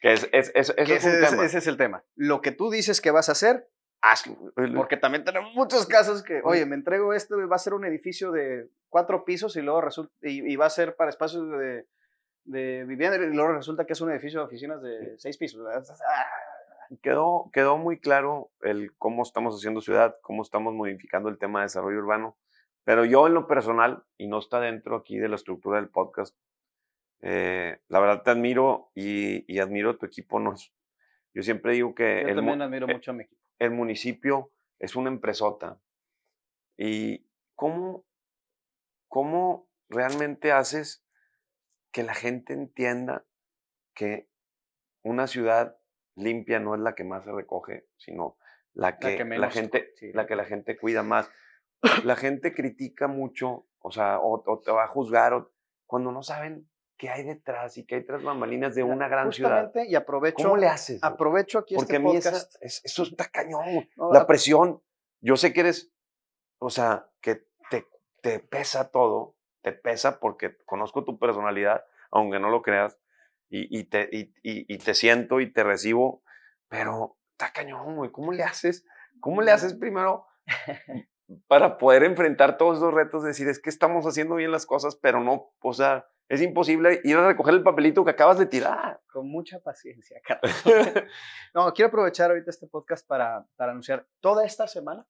[0.00, 1.44] Que es, es, es, ese, es un tema.
[1.44, 2.04] ese es el tema.
[2.14, 3.68] Lo que tú dices que vas a hacer,
[4.00, 4.36] hazlo.
[4.76, 8.30] Porque también tenemos muchos casos que, oye, me entrego este, va a ser un edificio
[8.30, 11.86] de cuatro pisos y luego resulta, y, va a ser para espacios de,
[12.44, 15.60] de, vivienda y luego resulta que es un edificio de oficinas de seis pisos.
[17.02, 21.66] Quedó, quedó muy claro el cómo estamos haciendo ciudad, cómo estamos modificando el tema de
[21.66, 22.36] desarrollo urbano
[22.88, 26.34] pero yo en lo personal, y no está dentro aquí de la estructura del podcast,
[27.20, 30.40] eh, la verdad te admiro y, admiro tu equipo.
[30.40, 30.72] Nos,
[31.34, 32.22] yo siempre digo que...
[32.22, 33.42] Yo el, también admiro eh, mucho a mi equipo.
[33.58, 35.78] El municipio es una empresota.
[36.78, 38.06] ¿Y cómo,
[39.06, 41.04] cómo realmente haces
[41.92, 43.26] que la gente entienda
[43.92, 44.30] que
[45.02, 45.76] una ciudad
[46.16, 48.38] limpia no es la que más se recoge, sino
[48.72, 51.30] la que, la, gente, la que la gente cuida más?
[52.04, 55.46] La gente critica mucho, o sea, o, te va a juzgar
[55.86, 59.72] cuando no saben qué hay detrás y qué hay tras bambalinas de una gran ciudad.
[59.86, 60.42] Y aprovecho.
[60.42, 61.02] ¿Cómo le haces?
[61.02, 62.56] Aprovecho aquí Porque este podcast.
[62.56, 63.88] a mí eso está cañón.
[64.12, 64.82] la presión.
[65.20, 65.92] Yo sé que eres,
[66.58, 67.86] o sea, que te,
[68.20, 72.98] te pesa todo, te pesa porque conozco tu personalidad, aunque no lo creas,
[73.48, 76.22] y, y te, y, y, te siento y te recibo,
[76.68, 78.10] pero está cañón, güey.
[78.12, 78.84] ¿Cómo le haces?
[79.20, 80.26] ¿Cómo le haces primero
[81.46, 85.22] para poder enfrentar todos esos retos, decir, es que estamos haciendo bien las cosas, pero
[85.22, 89.00] no, o sea, es imposible ir a recoger el papelito que acabas de tirar.
[89.12, 90.54] Con mucha paciencia, Carlos.
[91.54, 95.06] no, quiero aprovechar ahorita este podcast para, para anunciar toda esta semana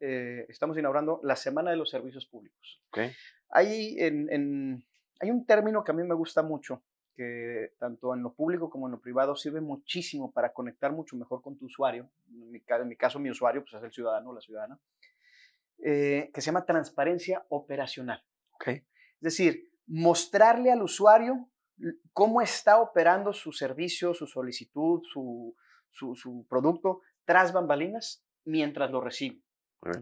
[0.00, 2.82] eh, estamos inaugurando la Semana de los Servicios Públicos.
[2.90, 3.12] Okay.
[3.48, 4.84] Hay, en, en,
[5.20, 6.82] hay un término que a mí me gusta mucho,
[7.14, 11.40] que tanto en lo público como en lo privado sirve muchísimo para conectar mucho mejor
[11.40, 12.10] con tu usuario.
[12.28, 14.78] En mi, en mi caso, mi usuario pues, es el ciudadano o la ciudadana,
[15.84, 18.24] eh, que se llama transparencia operacional.
[18.54, 18.76] Okay.
[18.76, 21.48] Es decir, mostrarle al usuario
[22.12, 25.54] cómo está operando su servicio, su solicitud, su,
[25.90, 29.42] su, su producto tras bambalinas mientras lo recibe.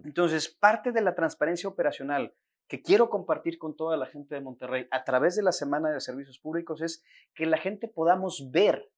[0.04, 2.34] Entonces, parte de la transparencia operacional
[2.68, 6.00] que quiero compartir con toda la gente de Monterrey a través de la Semana de
[6.00, 7.02] Servicios Públicos es
[7.34, 8.90] que la gente podamos ver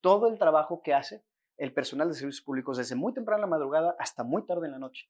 [0.00, 1.24] todo el trabajo que hace
[1.58, 4.72] el personal de servicios públicos desde muy temprano en la madrugada hasta muy tarde en
[4.72, 5.08] la noche.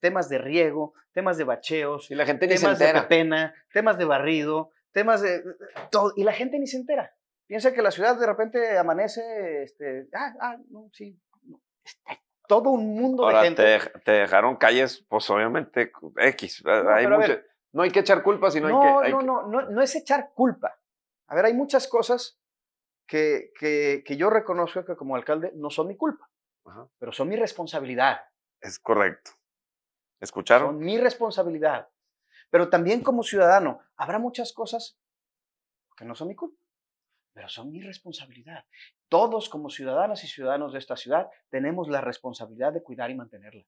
[0.00, 4.70] Temas de riego, temas de bacheos, y la gente temas de pena, temas de barrido,
[4.92, 5.42] temas de
[5.90, 7.14] todo, y la gente ni se entera.
[7.46, 11.62] Piensa que la ciudad de repente amanece, este, ah, ah, no, sí, no.
[11.84, 13.62] Está todo un mundo Ahora, de gente.
[13.62, 16.62] Te, te, dejaron calles, pues obviamente X.
[16.64, 19.06] No, hay mucho, ver, no hay que echar culpa, sino no, hay que...
[19.06, 20.78] Hay no, no, no, no es echar culpa.
[21.28, 22.38] A ver, hay muchas cosas
[23.06, 26.28] que, que, que yo reconozco que como alcalde no son mi culpa,
[26.64, 28.20] Ajá, pero son mi responsabilidad.
[28.60, 29.32] Es correcto.
[30.20, 30.68] ¿Escucharon?
[30.68, 31.88] Son mi responsabilidad.
[32.50, 34.98] Pero también como ciudadano, habrá muchas cosas
[35.96, 36.58] que no son mi culpa,
[37.32, 38.64] pero son mi responsabilidad.
[39.08, 43.64] Todos como ciudadanas y ciudadanos de esta ciudad tenemos la responsabilidad de cuidar y mantenerla.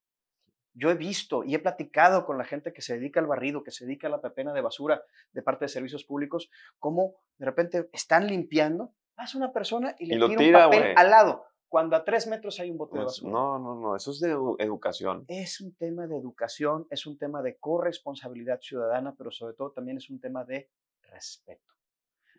[0.75, 3.73] Yo he visto y he platicado con la gente que se dedica al barrido, que
[3.73, 7.89] se dedica a la pepena de basura de parte de servicios públicos, cómo de repente
[7.93, 11.97] están limpiando, pasa una persona y le Y tira, tira, un papel al lado, cuando
[11.97, 13.33] a tres metros hay un bote de Pues, basura.
[13.33, 15.25] no, no, no, eso es de edu- educación.
[15.29, 19.99] Es un tema de educación, es un tema de corresponsabilidad ciudadana, pero sobre todo también
[19.99, 20.71] es un tema de
[21.03, 21.75] respeto.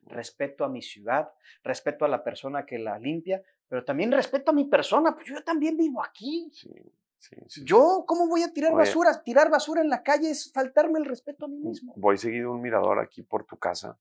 [0.03, 1.31] Respeto a mi ciudad,
[1.63, 5.43] respeto a la persona que la limpia, pero también respeto a mi persona, pues yo
[5.43, 6.49] también vivo aquí.
[6.51, 6.71] Sí,
[7.19, 7.61] sí, sí.
[7.63, 8.79] Yo, ¿cómo voy a tirar Oye.
[8.79, 9.21] basura?
[9.21, 11.67] Tirar basura en la calle es faltarme el respeto a mí sí.
[11.67, 11.93] mismo.
[11.97, 13.99] Voy seguido un mirador aquí por tu casa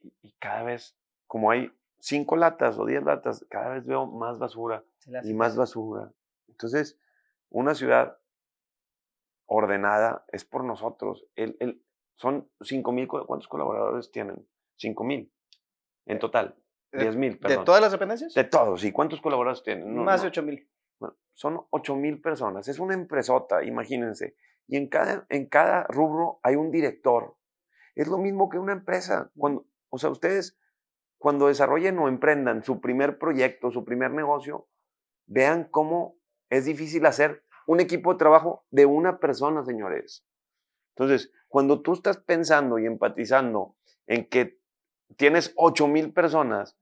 [0.00, 0.96] y, y cada vez,
[1.28, 1.70] como hay
[2.06, 4.84] cinco latas o diez latas, cada vez veo más basura
[5.24, 6.12] y más basura.
[6.48, 6.98] Entonces,
[7.50, 8.18] una ciudad
[9.46, 11.26] ordenada es por nosotros.
[11.34, 11.82] El, el,
[12.16, 14.46] son cinco mil, ¿cuántos colaboradores tienen?
[14.76, 15.32] Cinco mil
[16.06, 16.56] en total.
[16.92, 17.64] de- Diez mil, ¿De perdón.
[17.64, 18.34] todas las dependencias?
[18.34, 18.84] De todos.
[18.84, 19.92] ¿Y cuántos colaboradores tienen?
[19.94, 20.22] No, Más no.
[20.22, 20.70] de 8 mil.
[21.00, 22.68] Bueno, son 8 mil personas.
[22.68, 24.36] Es una empresota, imagínense.
[24.68, 27.36] Y en cada, en cada rubro hay un director.
[27.94, 29.30] Es lo mismo que una empresa.
[29.36, 30.56] Cuando, o sea, ustedes,
[31.18, 34.68] cuando desarrollen o emprendan su primer proyecto, su primer negocio,
[35.26, 36.16] vean cómo
[36.50, 40.24] es difícil hacer un equipo de trabajo de una persona, señores.
[40.94, 43.76] Entonces, cuando tú estás pensando y empatizando
[44.06, 44.58] en que
[45.16, 46.76] tienes 8 mil personas,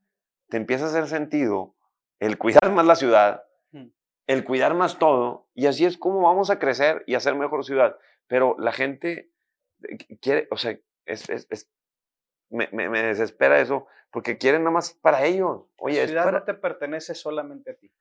[0.49, 1.75] te empieza a hacer sentido
[2.21, 3.87] el cuidar más la ciudad, Mm.
[4.27, 7.97] el cuidar más todo, y así es como vamos a crecer y hacer mejor ciudad.
[8.27, 9.31] Pero la gente
[9.89, 11.71] eh, qu- quiere, o sea, es, es- es-
[12.51, 15.63] me, me- me desespera eso, porque quieren nada más para ellos.
[15.79, 17.93] Oye, la ciudad para- no te pertenece solamente a ti.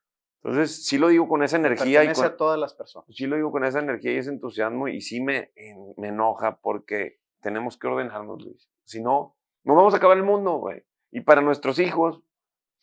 [0.43, 3.07] Entonces, sí lo digo con esa energía y pertenece con, a todas las personas.
[3.15, 5.51] sí lo digo con esa energía y ese entusiasmo, y sí me
[5.97, 8.69] enoja porque tenemos que ordenarnos, Luis.
[8.83, 10.83] Si no, no vamos a acabar el mundo, güey.
[11.11, 12.21] Y para nuestros hijos,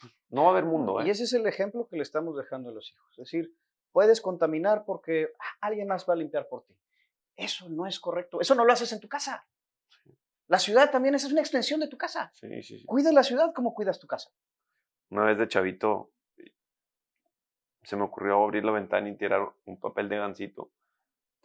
[0.01, 1.07] pues, no va a haber mundo, ¿eh?
[1.07, 3.11] Y ese es el ejemplo que le estamos dejando a los hijos.
[3.13, 3.55] Es decir,
[3.93, 6.75] puedes contaminar porque ah, alguien más va a limpiar por ti.
[7.37, 8.41] Eso no es correcto.
[8.41, 9.47] Eso no lo haces en tu casa.
[10.51, 12.33] La ciudad también esa es una extensión de tu casa.
[12.35, 12.85] Sí, sí, sí.
[12.85, 14.31] Cuida la ciudad como cuidas tu casa.
[15.11, 16.11] Una vez de chavito
[17.85, 20.73] se me ocurrió abrir la ventana y tirar un papel de gancito.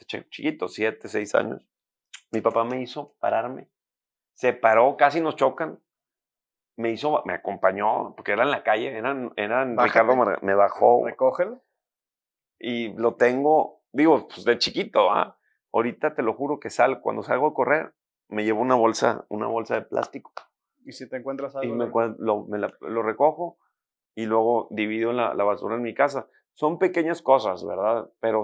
[0.07, 1.61] Chiquito, siete, seis años.
[2.31, 3.69] Mi papá me hizo pararme.
[4.33, 5.79] Se paró, casi nos chocan.
[6.75, 9.99] Me hizo, me acompañó, porque era en la calle, eran, eran Bájate.
[9.99, 11.61] Ricardo me bajó Recógelo.
[12.57, 15.37] y lo tengo, digo, pues de chiquito, ¿ah?
[15.71, 17.93] Ahorita te lo juro que sal, cuando salgo a correr,
[18.29, 20.33] me llevo una bolsa, una bolsa de plástico
[20.85, 21.75] Y si te encuentras y algo.
[21.75, 23.57] me, lo- me la- lo recojo
[24.15, 26.27] y luego divido la, la basura en mi casa.
[26.53, 28.09] Son pequeñas cosas, ¿verdad?
[28.19, 28.43] Pero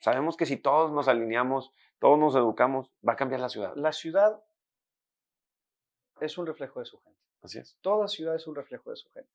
[0.00, 3.72] sabemos que si todos nos alineamos, todos nos educamos, va a cambiar la ciudad.
[3.74, 4.42] La ciudad
[6.20, 7.18] es un reflejo de su gente.
[7.42, 7.76] Así es.
[7.80, 9.30] Toda ciudad es un reflejo de su gente.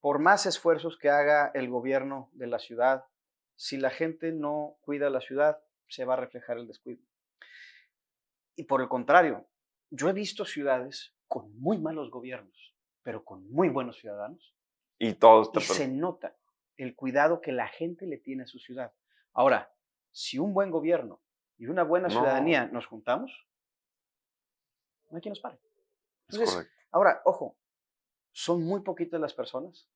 [0.00, 3.04] Por más esfuerzos que haga el gobierno de la ciudad,
[3.56, 7.02] si la gente no cuida la ciudad, se va a reflejar el descuido.
[8.56, 9.48] Y por el contrario,
[9.90, 14.54] yo he visto ciudades con muy malos gobiernos, pero con muy buenos ciudadanos,
[14.98, 16.36] Y todos y se nota
[16.76, 18.92] el cuidado que la gente le tiene a su ciudad.
[19.32, 19.72] Ahora,
[20.12, 21.20] si un buen gobierno
[21.56, 22.14] y una buena No.
[22.14, 23.46] ciudadanía nos juntamos,
[25.10, 25.58] no hay quien nos pare.
[26.28, 26.70] Es Entonces.
[26.90, 27.56] Ahora, ojo,
[28.32, 29.88] son muy poquitas las personas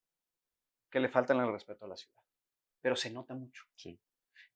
[0.89, 2.21] que le faltan el respeto a la ciudad,
[2.81, 3.63] pero se nota mucho.
[3.75, 3.99] Sí.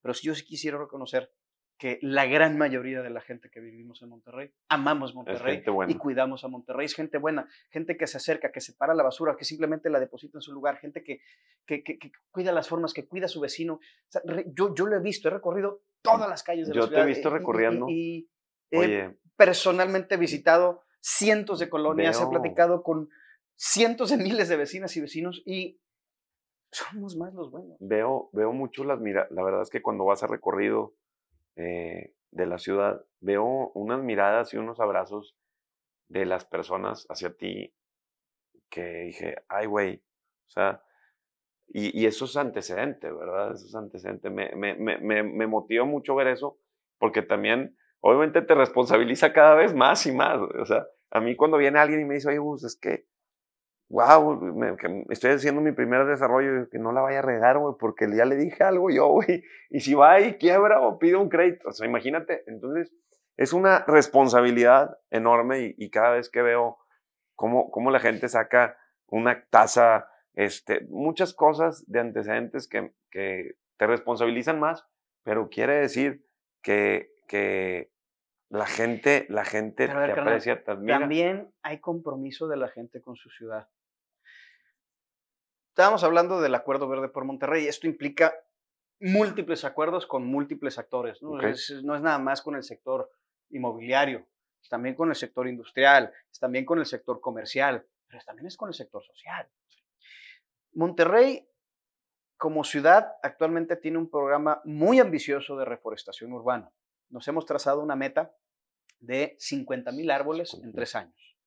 [0.02, 1.34] pero yo sí quisiera reconocer
[1.78, 6.44] que la gran mayoría de la gente que vivimos en Monterrey amamos Monterrey y cuidamos
[6.44, 6.86] a Monterrey.
[6.86, 10.38] Es gente buena, gente que se acerca, que separa la basura, que simplemente la deposita
[10.38, 11.22] en su lugar, gente que,
[11.66, 13.80] que, que, cuida las formas, que cuida a su vecino.
[14.56, 17.02] yo, yo lo he visto, he recorrido todas las calles de yo la ciudad.
[17.02, 17.88] Yo te he visto recorriendo.
[17.90, 18.30] Y,
[18.72, 23.10] he personalmente visitado cientos de colonias, he platicado con
[23.56, 25.80] cientos de miles de vecinas y vecinos y
[26.72, 27.78] somos más los buenos.
[27.80, 29.30] Veo, veo mucho las miradas.
[29.32, 30.96] La verdad es que cuando vas a recorrido
[31.56, 35.36] eh, de la ciudad, veo unas miradas y unos abrazos
[36.08, 37.74] de las personas hacia ti
[38.70, 40.04] que dije, ay, güey,
[40.48, 40.84] o sea,
[41.68, 43.54] y, eso es antecedente, ¿verdad?
[43.54, 44.30] Eso es antecedente.
[44.30, 46.60] Me, me, me, me, motiva mucho ver eso,
[47.00, 50.40] porque también, obviamente, te responsabiliza cada vez más y más.
[50.60, 53.08] O sea, a mí cuando viene alguien y me dice, oye, Gus, es que
[53.90, 54.66] wow,
[55.10, 58.36] estoy haciendo mi primer desarrollo, que no la vaya a regar, güey, porque ya le
[58.36, 61.88] dije algo yo, güey, y si va y quiebra o pide un crédito, o sea,
[61.88, 62.94] imagínate, entonces
[63.38, 66.78] es una responsabilidad enorme y, cada vez que veo
[67.36, 73.88] cómo, cómo, la gente saca una tasa, este, muchas cosas de antecedentes que, que te
[73.88, 74.86] responsabilizan más,
[75.24, 76.26] pero quiere decir
[76.62, 77.93] que, que
[78.54, 83.68] la gente, la gente te aprecia, También hay compromiso de la gente con su ciudad.
[85.70, 87.66] Estábamos hablando del Acuerdo Verde por Monterrey.
[87.66, 88.36] Esto implica
[89.00, 91.20] múltiples acuerdos con múltiples actores.
[91.24, 91.42] ¿no?
[91.42, 93.10] Es, no es nada más con el sector
[93.50, 94.28] inmobiliario,
[94.62, 98.56] es también con el sector industrial, es también con el sector comercial, pero también es
[98.56, 99.50] con el sector social.
[100.74, 101.50] Monterrey,
[102.38, 106.72] como ciudad, actualmente tiene un programa muy ambicioso de reforestación urbana.
[107.10, 108.32] Nos hemos trazado una meta
[109.04, 111.38] de 50 mil árboles en tres años.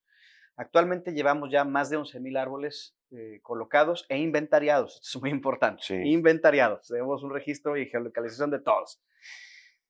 [0.57, 5.01] Actualmente llevamos ya más de 11 mil árboles eh, colocados e inventariados.
[5.03, 5.83] Esto es muy importante.
[6.05, 6.89] Inventariados.
[6.89, 9.03] Tenemos un registro y geolocalización de todos.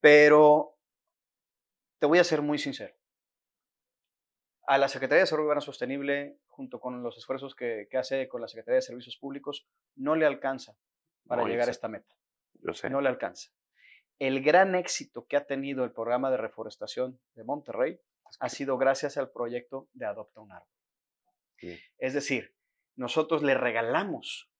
[0.00, 0.76] Pero
[1.98, 2.94] te voy a ser muy sincero.
[4.66, 8.48] A la Secretaría de Desarrollo Urbano Sostenible, junto con los esfuerzos que, hace con la
[8.48, 10.76] Secretaría de Servicios Públicos, no le alcanza
[11.26, 12.14] para llegar a esta meta.
[12.54, 12.90] Yo sé.
[12.90, 13.50] No le alcanza.
[14.18, 18.00] El gran éxito que ha tenido el programa de reforestación de Monterrey
[18.40, 20.68] ha sido gracias al proyecto de Adopta un Árbol.
[21.98, 22.54] Es decir,
[22.96, 24.50] nosotros le regalamos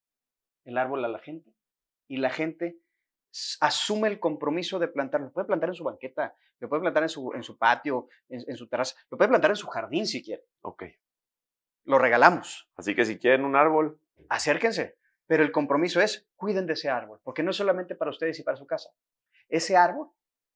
[0.64, 1.54] el árbol a la gente
[2.08, 2.78] y la gente
[3.60, 5.26] asume el compromiso de plantarlo.
[5.26, 8.56] Lo puede plantar en su banqueta, lo puede plantar en su, en su patio, en,
[8.56, 10.44] su terraza, lo puede plantar en su jardín si quiere.
[10.62, 10.84] Ok.
[11.84, 12.68] Lo regalamos.
[12.76, 14.00] Así que si quieren un árbol.
[14.28, 14.96] Acérquense.
[15.26, 18.42] Pero el compromiso es, cuiden de ese árbol, porque no es solamente para ustedes y
[18.42, 18.90] para su casa.
[19.48, 20.10] Ese árbol,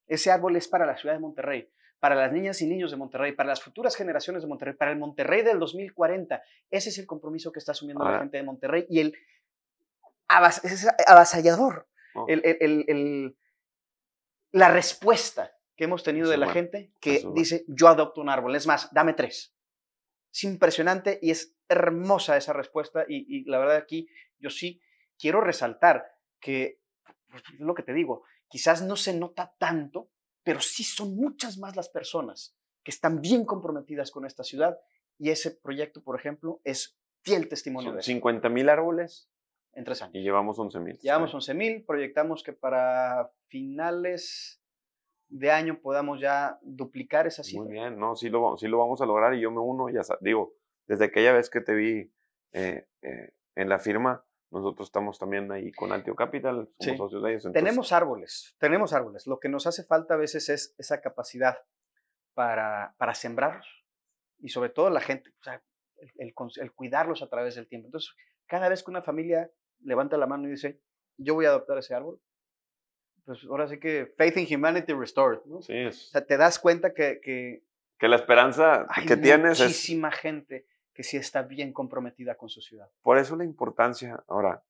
[0.07, 3.33] ese árbol es para la ciudad de Monterrey, para las niñas y niños de Monterrey,
[3.33, 6.42] para las futuras generaciones de Monterrey, para el Monterrey del 2040.
[6.70, 9.14] Ese es el compromiso que está asumiendo la gente de Monterrey y el
[10.62, 11.87] es avasallador.
[12.14, 12.26] Oh.
[14.53, 18.66] la respuesta que hemos tenido de la gente que dice, yo adopto un árbol, es
[18.66, 19.55] más, dame tres.
[20.33, 24.81] Es impresionante y es hermosa esa respuesta y, la verdad aquí yo sí
[25.18, 26.05] quiero resaltar
[26.40, 26.81] que,
[27.31, 30.10] pues, es lo que te digo, quizás no se nota tanto
[30.42, 34.78] pero sí son muchas más las personas que están bien comprometidas con esta ciudad
[35.18, 39.30] y ese proyecto, por ejemplo, es fiel testimonio de 50 mil árboles
[39.72, 40.14] en tres años.
[40.14, 40.98] Y llevamos 11 mil.
[40.98, 44.62] Llevamos 11 mil, proyectamos que para finales
[45.28, 47.64] de año podamos ya duplicar esa cifra.
[47.64, 50.00] Muy bien, no, sí lo, sí lo vamos a lograr y yo me uno, ya
[50.20, 50.54] digo,
[50.86, 52.12] desde aquella vez que te vi
[52.52, 57.30] eh, eh, en la firma, nosotros estamos también ahí con Antio Capital, somos socios de
[57.30, 57.52] ellos.
[57.52, 59.26] Tenemos árboles, tenemos árboles.
[59.26, 61.58] Lo que nos hace falta a veces es esa capacidad
[62.34, 63.66] para, para sembrarlos
[64.38, 65.62] y sobre todo la gente, o sea,
[66.18, 67.86] el, el, cuidarlos a través del tiempo.
[67.86, 68.14] Entonces,
[68.46, 69.50] cada vez que una familia
[69.82, 70.80] levanta la mano y dice,
[71.16, 72.20] yo voy a adoptar ese árbol,
[73.24, 75.62] pues ahora sí que faith in humanity restored, ¿no?
[75.62, 77.20] Sí, O sea, te das cuenta que...
[77.20, 77.62] Que,
[77.98, 79.66] que la esperanza que tienes es...
[79.66, 82.88] muchísima gente que sí está bien comprometida con su ciudad.
[83.03, 84.62] Por eso la importancia, ahora,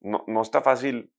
[0.00, 1.12] no, no está fácil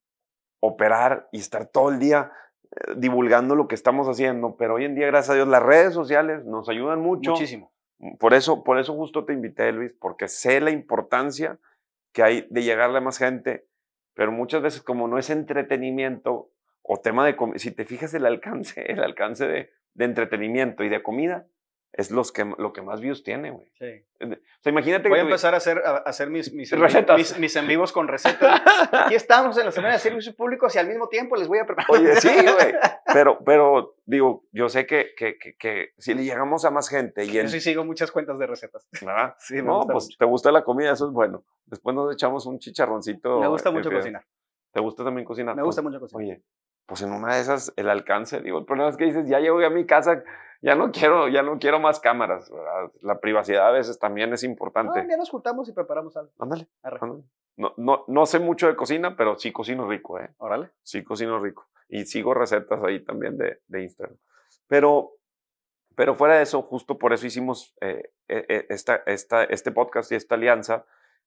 [0.60, 2.32] operar y estar todo el día
[2.64, 5.94] eh, divulgando lo que estamos haciendo, pero hoy en día, gracias a Dios, las redes
[5.94, 7.32] sociales nos ayudan mucho.
[7.32, 7.72] Muchísimo.
[8.00, 11.60] Mm, por eso, por eso justo te invité, Luis, porque sé la importancia
[12.12, 13.68] que hay de llegarle a más gente,
[14.14, 18.82] pero muchas veces como no es entretenimiento o tema de, si te fijas el alcance,
[18.92, 21.48] el alcance de, de entretenimiento y de comida,
[21.98, 23.72] es los que, lo que más views tiene, güey.
[23.80, 24.06] Sí.
[24.22, 24.28] O
[24.62, 27.40] sea, imagínate Voy a empezar a hacer, a hacer mis, mis, recetas.
[27.40, 28.62] Mis, en vivos con recetas.
[28.92, 31.66] Aquí estamos en la semana de servicios públicos y al mismo tiempo les voy a
[31.66, 31.90] preparar.
[31.90, 32.74] Oye, sí, güey.
[33.14, 37.32] Pero, pero, digo, yo sé que, que, que, si le llegamos a más gente y
[37.32, 38.86] Yo sí sigo muchas cuentas de recetas.
[39.00, 39.36] ¿verdad?
[39.40, 41.46] Sí, no, pues te gusta la comida, eso es bueno.
[41.66, 43.40] Después nos echamos un chicharroncito.
[43.40, 44.26] Me gusta mucho cocinar.
[44.74, 45.56] ¿Te gusta también cocinar?
[45.56, 46.26] Me gusta mucho cocinar.
[46.26, 46.44] Oye,
[46.86, 49.66] pues en una de esas el alcance, digo, el problema es que dices, ya llegué
[49.66, 50.24] a mi casa,
[50.62, 52.52] ya no quiero, ya no quiero más cámaras,
[53.02, 55.04] la privacidad a veces también es importante.
[55.04, 56.32] No, ya nos juntamos y preparamos algo.
[56.40, 56.68] Ándale,
[57.58, 60.30] No, no, no sé mucho de cocina, pero sí cocino rico, ¿eh?
[60.38, 60.72] Órale.
[60.84, 61.68] Sí cocino rico.
[61.88, 64.18] Y sigo recetas ahí también de, de Instagram.
[64.68, 65.14] Pero,
[65.96, 70.12] pero fuera de eso, justo por eso hicimos eh, e, e, esta, esta, este podcast
[70.12, 70.86] y esta alianza,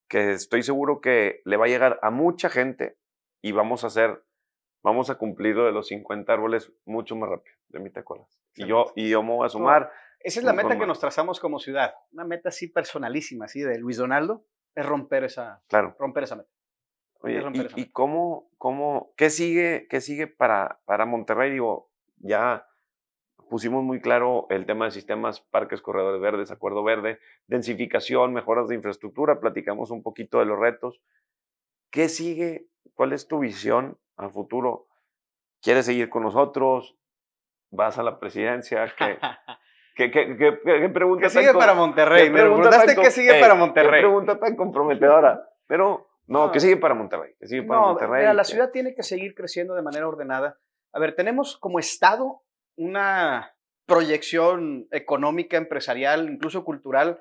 [0.08, 2.96] que estoy seguro que le va a llegar a mucha gente
[3.40, 4.22] y vamos a hacer,
[4.82, 8.38] vamos a cumplir lo de los 50 árboles mucho más rápido, de mi te acuerdas.
[8.54, 9.90] Y yo, y yo me voy a sumar.
[10.20, 13.78] Esa es la meta que nos trazamos como ciudad, una meta así personalísima, así de
[13.78, 15.94] Luis Donaldo, es romper esa, claro.
[15.98, 16.50] romper esa meta.
[17.20, 21.50] Oye, ¿y, ¿y, cómo, cómo, qué sigue, qué sigue para, para Monterrey?
[21.50, 22.68] Digo, ya
[23.48, 28.76] pusimos muy claro el tema de sistemas, parques, corredores verdes, acuerdo verde, densificación, mejoras de
[28.76, 31.00] infraestructura, platicamos un poquito de los retos.
[31.90, 32.68] ¿Qué sigue?
[32.94, 34.88] ¿Cuál es tu visión al futuro?
[35.62, 36.96] ¿Quieres seguir con nosotros?
[37.70, 38.92] ¿Vas a la presidencia?
[38.96, 39.18] ¿Qué,
[39.96, 42.30] qué, qué, qué, pregunta ¿Qué sigue para Monterrey?
[42.30, 44.00] Me preguntaste qué sigue para Monterrey.
[44.00, 45.42] Qué pregunta tan comprometedora.
[45.66, 47.34] Pero, no, ¿qué sigue para Monterrey?
[47.38, 48.34] ¿Qué sigue para Monterrey?
[48.34, 50.58] la ciudad tiene que seguir creciendo de manera ordenada.
[50.92, 52.42] A ver, tenemos como Estado
[52.76, 53.54] una
[53.86, 57.20] proyección económica, empresarial, incluso cultural,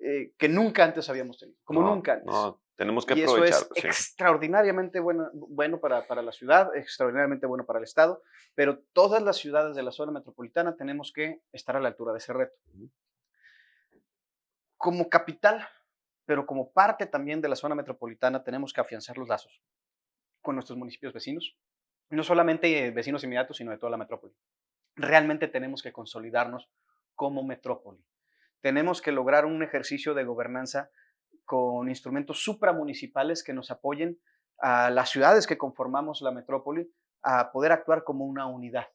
[0.00, 2.26] eh, que nunca antes habíamos tenido, como nunca antes.
[2.26, 3.62] No, tenemos que y aprovechar.
[3.62, 8.22] Eso es extraordinariamente bueno, bueno para, para, la ciudad, extraordinariamente bueno para el Estado,
[8.54, 12.18] pero todas las ciudades de la zona metropolitana tenemos que estar a la altura de
[12.18, 12.56] ese reto.
[14.76, 15.66] Como capital,
[16.24, 19.62] pero como parte también de la zona metropolitana, tenemos que afianzar los lazos
[20.42, 21.56] con nuestros municipios vecinos,
[22.10, 24.34] no solamente vecinos inmediatos, sino de toda la metrópoli
[24.96, 26.70] realmente tenemos que consolidarnos
[27.14, 28.04] como metrópoli.
[28.60, 30.90] Tenemos que lograr un ejercicio de gobernanza
[31.44, 34.18] con instrumentos supramunicipales que nos apoyen
[34.58, 36.90] a las ciudades que conformamos la metrópoli
[37.22, 38.86] a poder actuar como una unidad,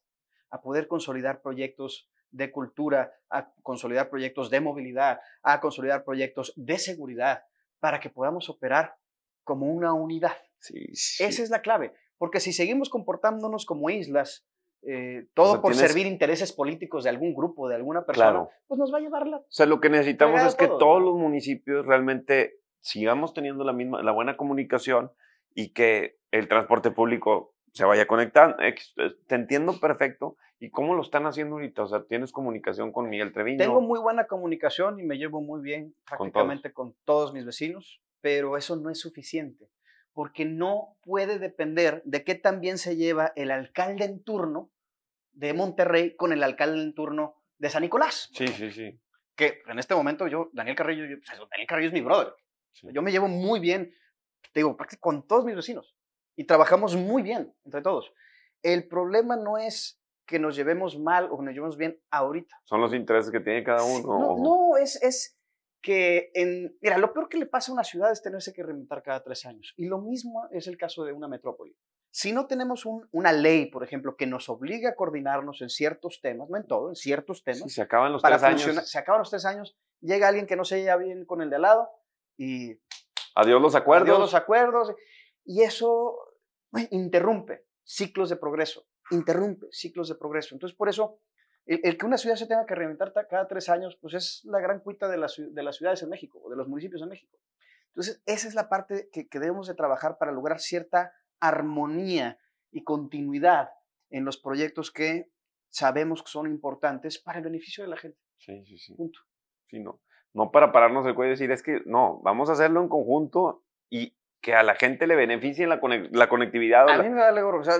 [0.50, 6.78] a poder consolidar proyectos de cultura, a consolidar proyectos de movilidad, a consolidar proyectos de
[6.78, 7.44] seguridad,
[7.80, 8.96] para que podamos operar
[9.44, 10.38] como una unidad.
[10.60, 14.46] Esa es la clave, porque si seguimos comportándonos como islas,
[14.82, 18.98] eh, todo por servir intereses políticos de algún grupo, de alguna persona, pues nos va
[18.98, 19.38] a llevar la...
[19.38, 24.02] O sea, lo que necesitamos es que todos los municipios realmente sigamos teniendo la misma,
[24.02, 25.12] la buena comunicación
[25.54, 28.58] y que el transporte público se vaya conectando.
[28.62, 28.76] Eh,
[29.28, 30.38] te entiendo perfecto.
[30.62, 31.84] ¿Y cómo lo están haciendo ahorita?
[31.84, 33.58] O sea, ¿tienes comunicación con Miguel Treviño?
[33.58, 38.58] Tengo muy buena comunicación y me llevo muy bien prácticamente con todos mis vecinos, pero
[38.58, 39.70] eso no es suficiente
[40.14, 44.72] porque no puede depender de qué también se lleva el alcalde en turno
[45.32, 48.30] de Monterrey con el alcalde en turno de San Nicolás.
[48.34, 49.00] Sí, sí, sí.
[49.36, 52.34] Que en este momento yo, Daniel Carrillo, pues, Daniel Carrillo es mi brother.
[52.82, 53.94] Yo me llevo muy bien,
[54.54, 55.96] te digo, con todos mis vecinos
[56.36, 58.14] y trabajamos muy bien entre todos.
[58.62, 62.56] El problema no es que nos llevemos mal o nos llevemos bien ahorita.
[62.66, 64.20] Son los intereses que tiene cada uno.
[64.20, 65.39] No, no es, es
[65.82, 69.02] que en, mira, lo peor que le pasa a una ciudad es tenerse que reinventar
[69.02, 69.74] cada tres años.
[69.78, 71.76] Y lo mismo es el caso de una metrópoli.
[72.12, 76.50] Si no tenemos una ley, por ejemplo, que nos obligue a coordinarnos en ciertos temas,
[76.50, 77.72] no en todo, en ciertos temas.
[77.72, 78.90] se acaban los tres años.
[78.90, 81.56] Se acaban los tres años, llega alguien que no se lleva bien con el de
[81.58, 81.90] al lado
[82.38, 82.80] y...
[83.36, 84.10] Adiós los acuerdos.
[84.10, 84.94] Adiós los acuerdos.
[85.46, 86.18] Y eso
[86.92, 90.56] interrumpe ciclos de progreso, interrumpe ciclos de progreso.
[90.56, 91.20] Entonces, por eso
[91.70, 94.80] el, que una ciudad se tenga que reinventar cada tres años, pues es la gran
[94.80, 97.38] cuita de, de las ciudades en México, o de los municipios en México.
[97.90, 102.40] Entonces, esa es la parte que, debemos de trabajar para lograr cierta armonía
[102.72, 103.70] y continuidad
[104.10, 105.30] en los proyectos que
[105.70, 108.18] sabemos que son importantes para el beneficio de la gente.
[108.38, 108.96] Sí, sí, sí.
[108.96, 109.20] Punto.
[109.68, 110.02] Sí, no.
[110.34, 113.64] No para pararnos el cuello y decir, es que no, vamos a hacerlo en conjunto
[113.90, 115.80] y que a la gente le beneficie la,
[116.12, 116.88] la conectividad.
[116.88, 117.76] A mí me da o sea,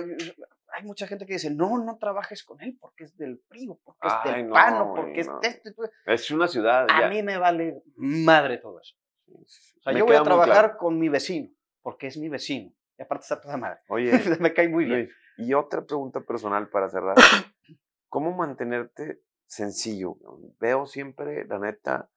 [0.72, 4.08] hay mucha gente que dice, no, no trabajes con él porque es del PRI, porque
[4.08, 5.74] es del PAN, porque es este.
[6.06, 6.86] Es una ciudad.
[6.90, 8.96] A mí me vale madre todo eso.
[9.26, 11.48] O sea, yo voy a trabajar con mi vecino,
[11.82, 12.72] porque es mi vecino.
[12.98, 13.80] Y aparte está toda madre.
[13.88, 14.12] Oye.
[14.40, 15.10] me cae muy bien.
[15.38, 17.16] Y otra pregunta personal para cerrar.
[18.08, 20.16] ¿Cómo mantenerte sencillo?
[20.58, 22.10] Veo siempre, la neta,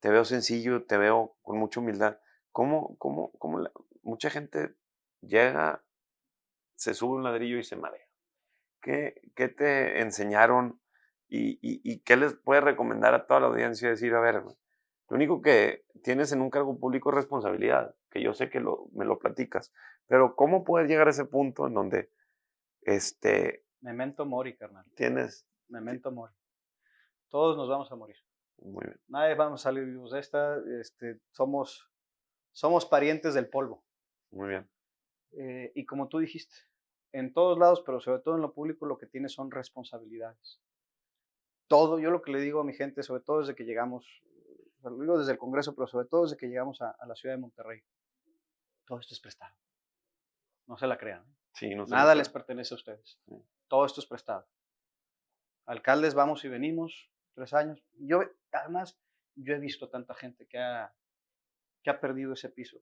[0.00, 2.20] te veo sencillo, te veo con mucha humildad.
[2.52, 3.64] ¿Cómo, cómo, cómo
[4.02, 4.76] mucha gente
[5.20, 5.84] llega
[6.76, 8.06] se sube un ladrillo y se marea.
[8.80, 10.80] ¿Qué, qué te enseñaron
[11.28, 13.88] y, y, qué les puedes recomendar a toda la audiencia?
[13.88, 14.54] Decir, a ver, lo
[15.10, 19.04] único que tienes en un cargo público es responsabilidad, que yo sé que lo, me
[19.04, 19.72] lo platicas,
[20.06, 22.12] pero ¿cómo puedes llegar a ese punto en donde,
[22.82, 23.64] este...
[23.80, 24.84] Memento mori, carnal.
[24.94, 25.46] Tienes...
[25.68, 26.32] Memento mori.
[27.28, 28.16] Todos nos vamos a morir.
[28.58, 29.00] Muy bien.
[29.08, 30.58] Nadie vamos a salir vivos de esta.
[30.80, 31.90] Este, somos,
[32.52, 33.84] somos parientes del polvo.
[34.30, 34.68] Muy bien.
[35.32, 36.54] Eh, y como tú dijiste,
[37.12, 40.60] en todos lados, pero sobre todo en lo público, lo que tiene son responsabilidades.
[41.68, 44.06] Todo, yo lo que le digo a mi gente, sobre todo desde que llegamos,
[44.82, 47.40] lo digo desde el Congreso, pero sobre todo desde que llegamos a, la ciudad de
[47.40, 47.82] Monterrey,
[48.84, 49.54] todo esto es prestado.
[50.66, 51.22] No se la crean.
[51.22, 51.36] ¿eh?
[51.52, 53.18] Sí, no Nada les pertenece a ustedes.
[53.66, 54.46] Todo esto es prestado.
[55.64, 57.82] Alcaldes vamos y venimos, tres años.
[57.98, 58.20] Yo,
[58.52, 59.00] además,
[59.34, 60.94] yo he visto tanta gente que ha,
[61.82, 62.78] que ha perdido ese piso.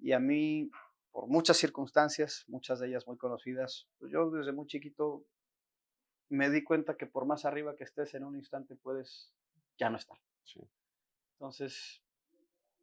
[0.00, 0.70] Y a mí,
[1.12, 5.24] por muchas circunstancias, muchas de ellas muy conocidas, pues yo desde muy chiquito
[6.28, 9.34] me di cuenta que por más arriba que estés en un instante puedes
[9.78, 10.18] ya no estar.
[11.34, 12.02] Entonces,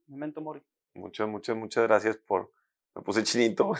[0.07, 0.61] momento mori.
[0.93, 2.51] Muchas, muchas, muchas gracias por,
[2.95, 3.73] me puse chinito.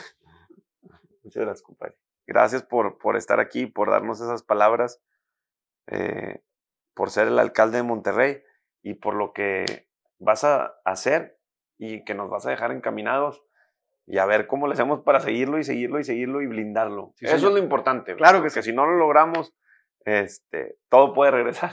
[1.24, 1.96] muchas gracias, compadre.
[2.26, 5.02] Gracias por, por estar aquí, por darnos esas palabras,
[5.88, 6.44] eh,
[6.94, 8.44] por ser el alcalde de Monterrey
[8.84, 9.88] y por lo que
[10.20, 11.40] vas a hacer
[11.78, 13.47] y que nos vas a dejar encaminados
[14.08, 17.14] y a ver cómo le hacemos para seguirlo y seguirlo y seguirlo y blindarlo.
[17.20, 18.16] Eso es lo importante.
[18.16, 18.64] Claro que sí.
[18.64, 19.54] si no lo logramos,
[20.06, 21.72] este, todo puede regresar.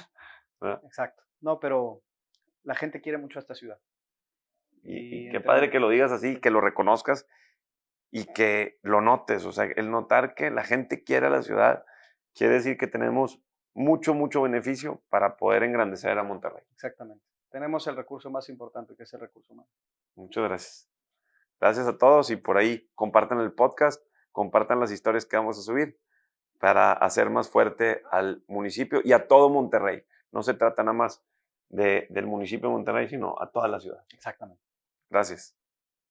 [0.85, 1.23] Exacto.
[1.41, 2.03] No, pero
[2.65, 3.79] la gente quiere mucho a esta ciudad.
[4.83, 7.27] Y, qué padre que lo digas así, que lo reconozcas
[8.11, 9.45] y que lo notes.
[9.47, 11.85] O sea, el notar que la gente quiere a la ciudad
[12.35, 13.41] quiere decir que tenemos
[13.75, 16.65] mucho, mucho beneficio para poder engrandecer a Monterrey.
[16.73, 17.25] Exactamente.
[17.49, 19.69] Tenemos el recurso más importante, que es el recurso humano.
[20.17, 20.94] Muchas gracias.
[21.65, 25.63] Gracias a todos y por ahí compartan el podcast, compartan las historias que vamos a
[25.63, 25.99] subir
[26.61, 30.05] para hacer más fuerte al municipio y a todo Monterrey.
[30.31, 31.25] No se trata nada más
[31.71, 34.05] de, del municipio de Monterrey, sino a toda la ciudad.
[34.13, 34.63] Exactamente.
[35.09, 35.57] Gracias.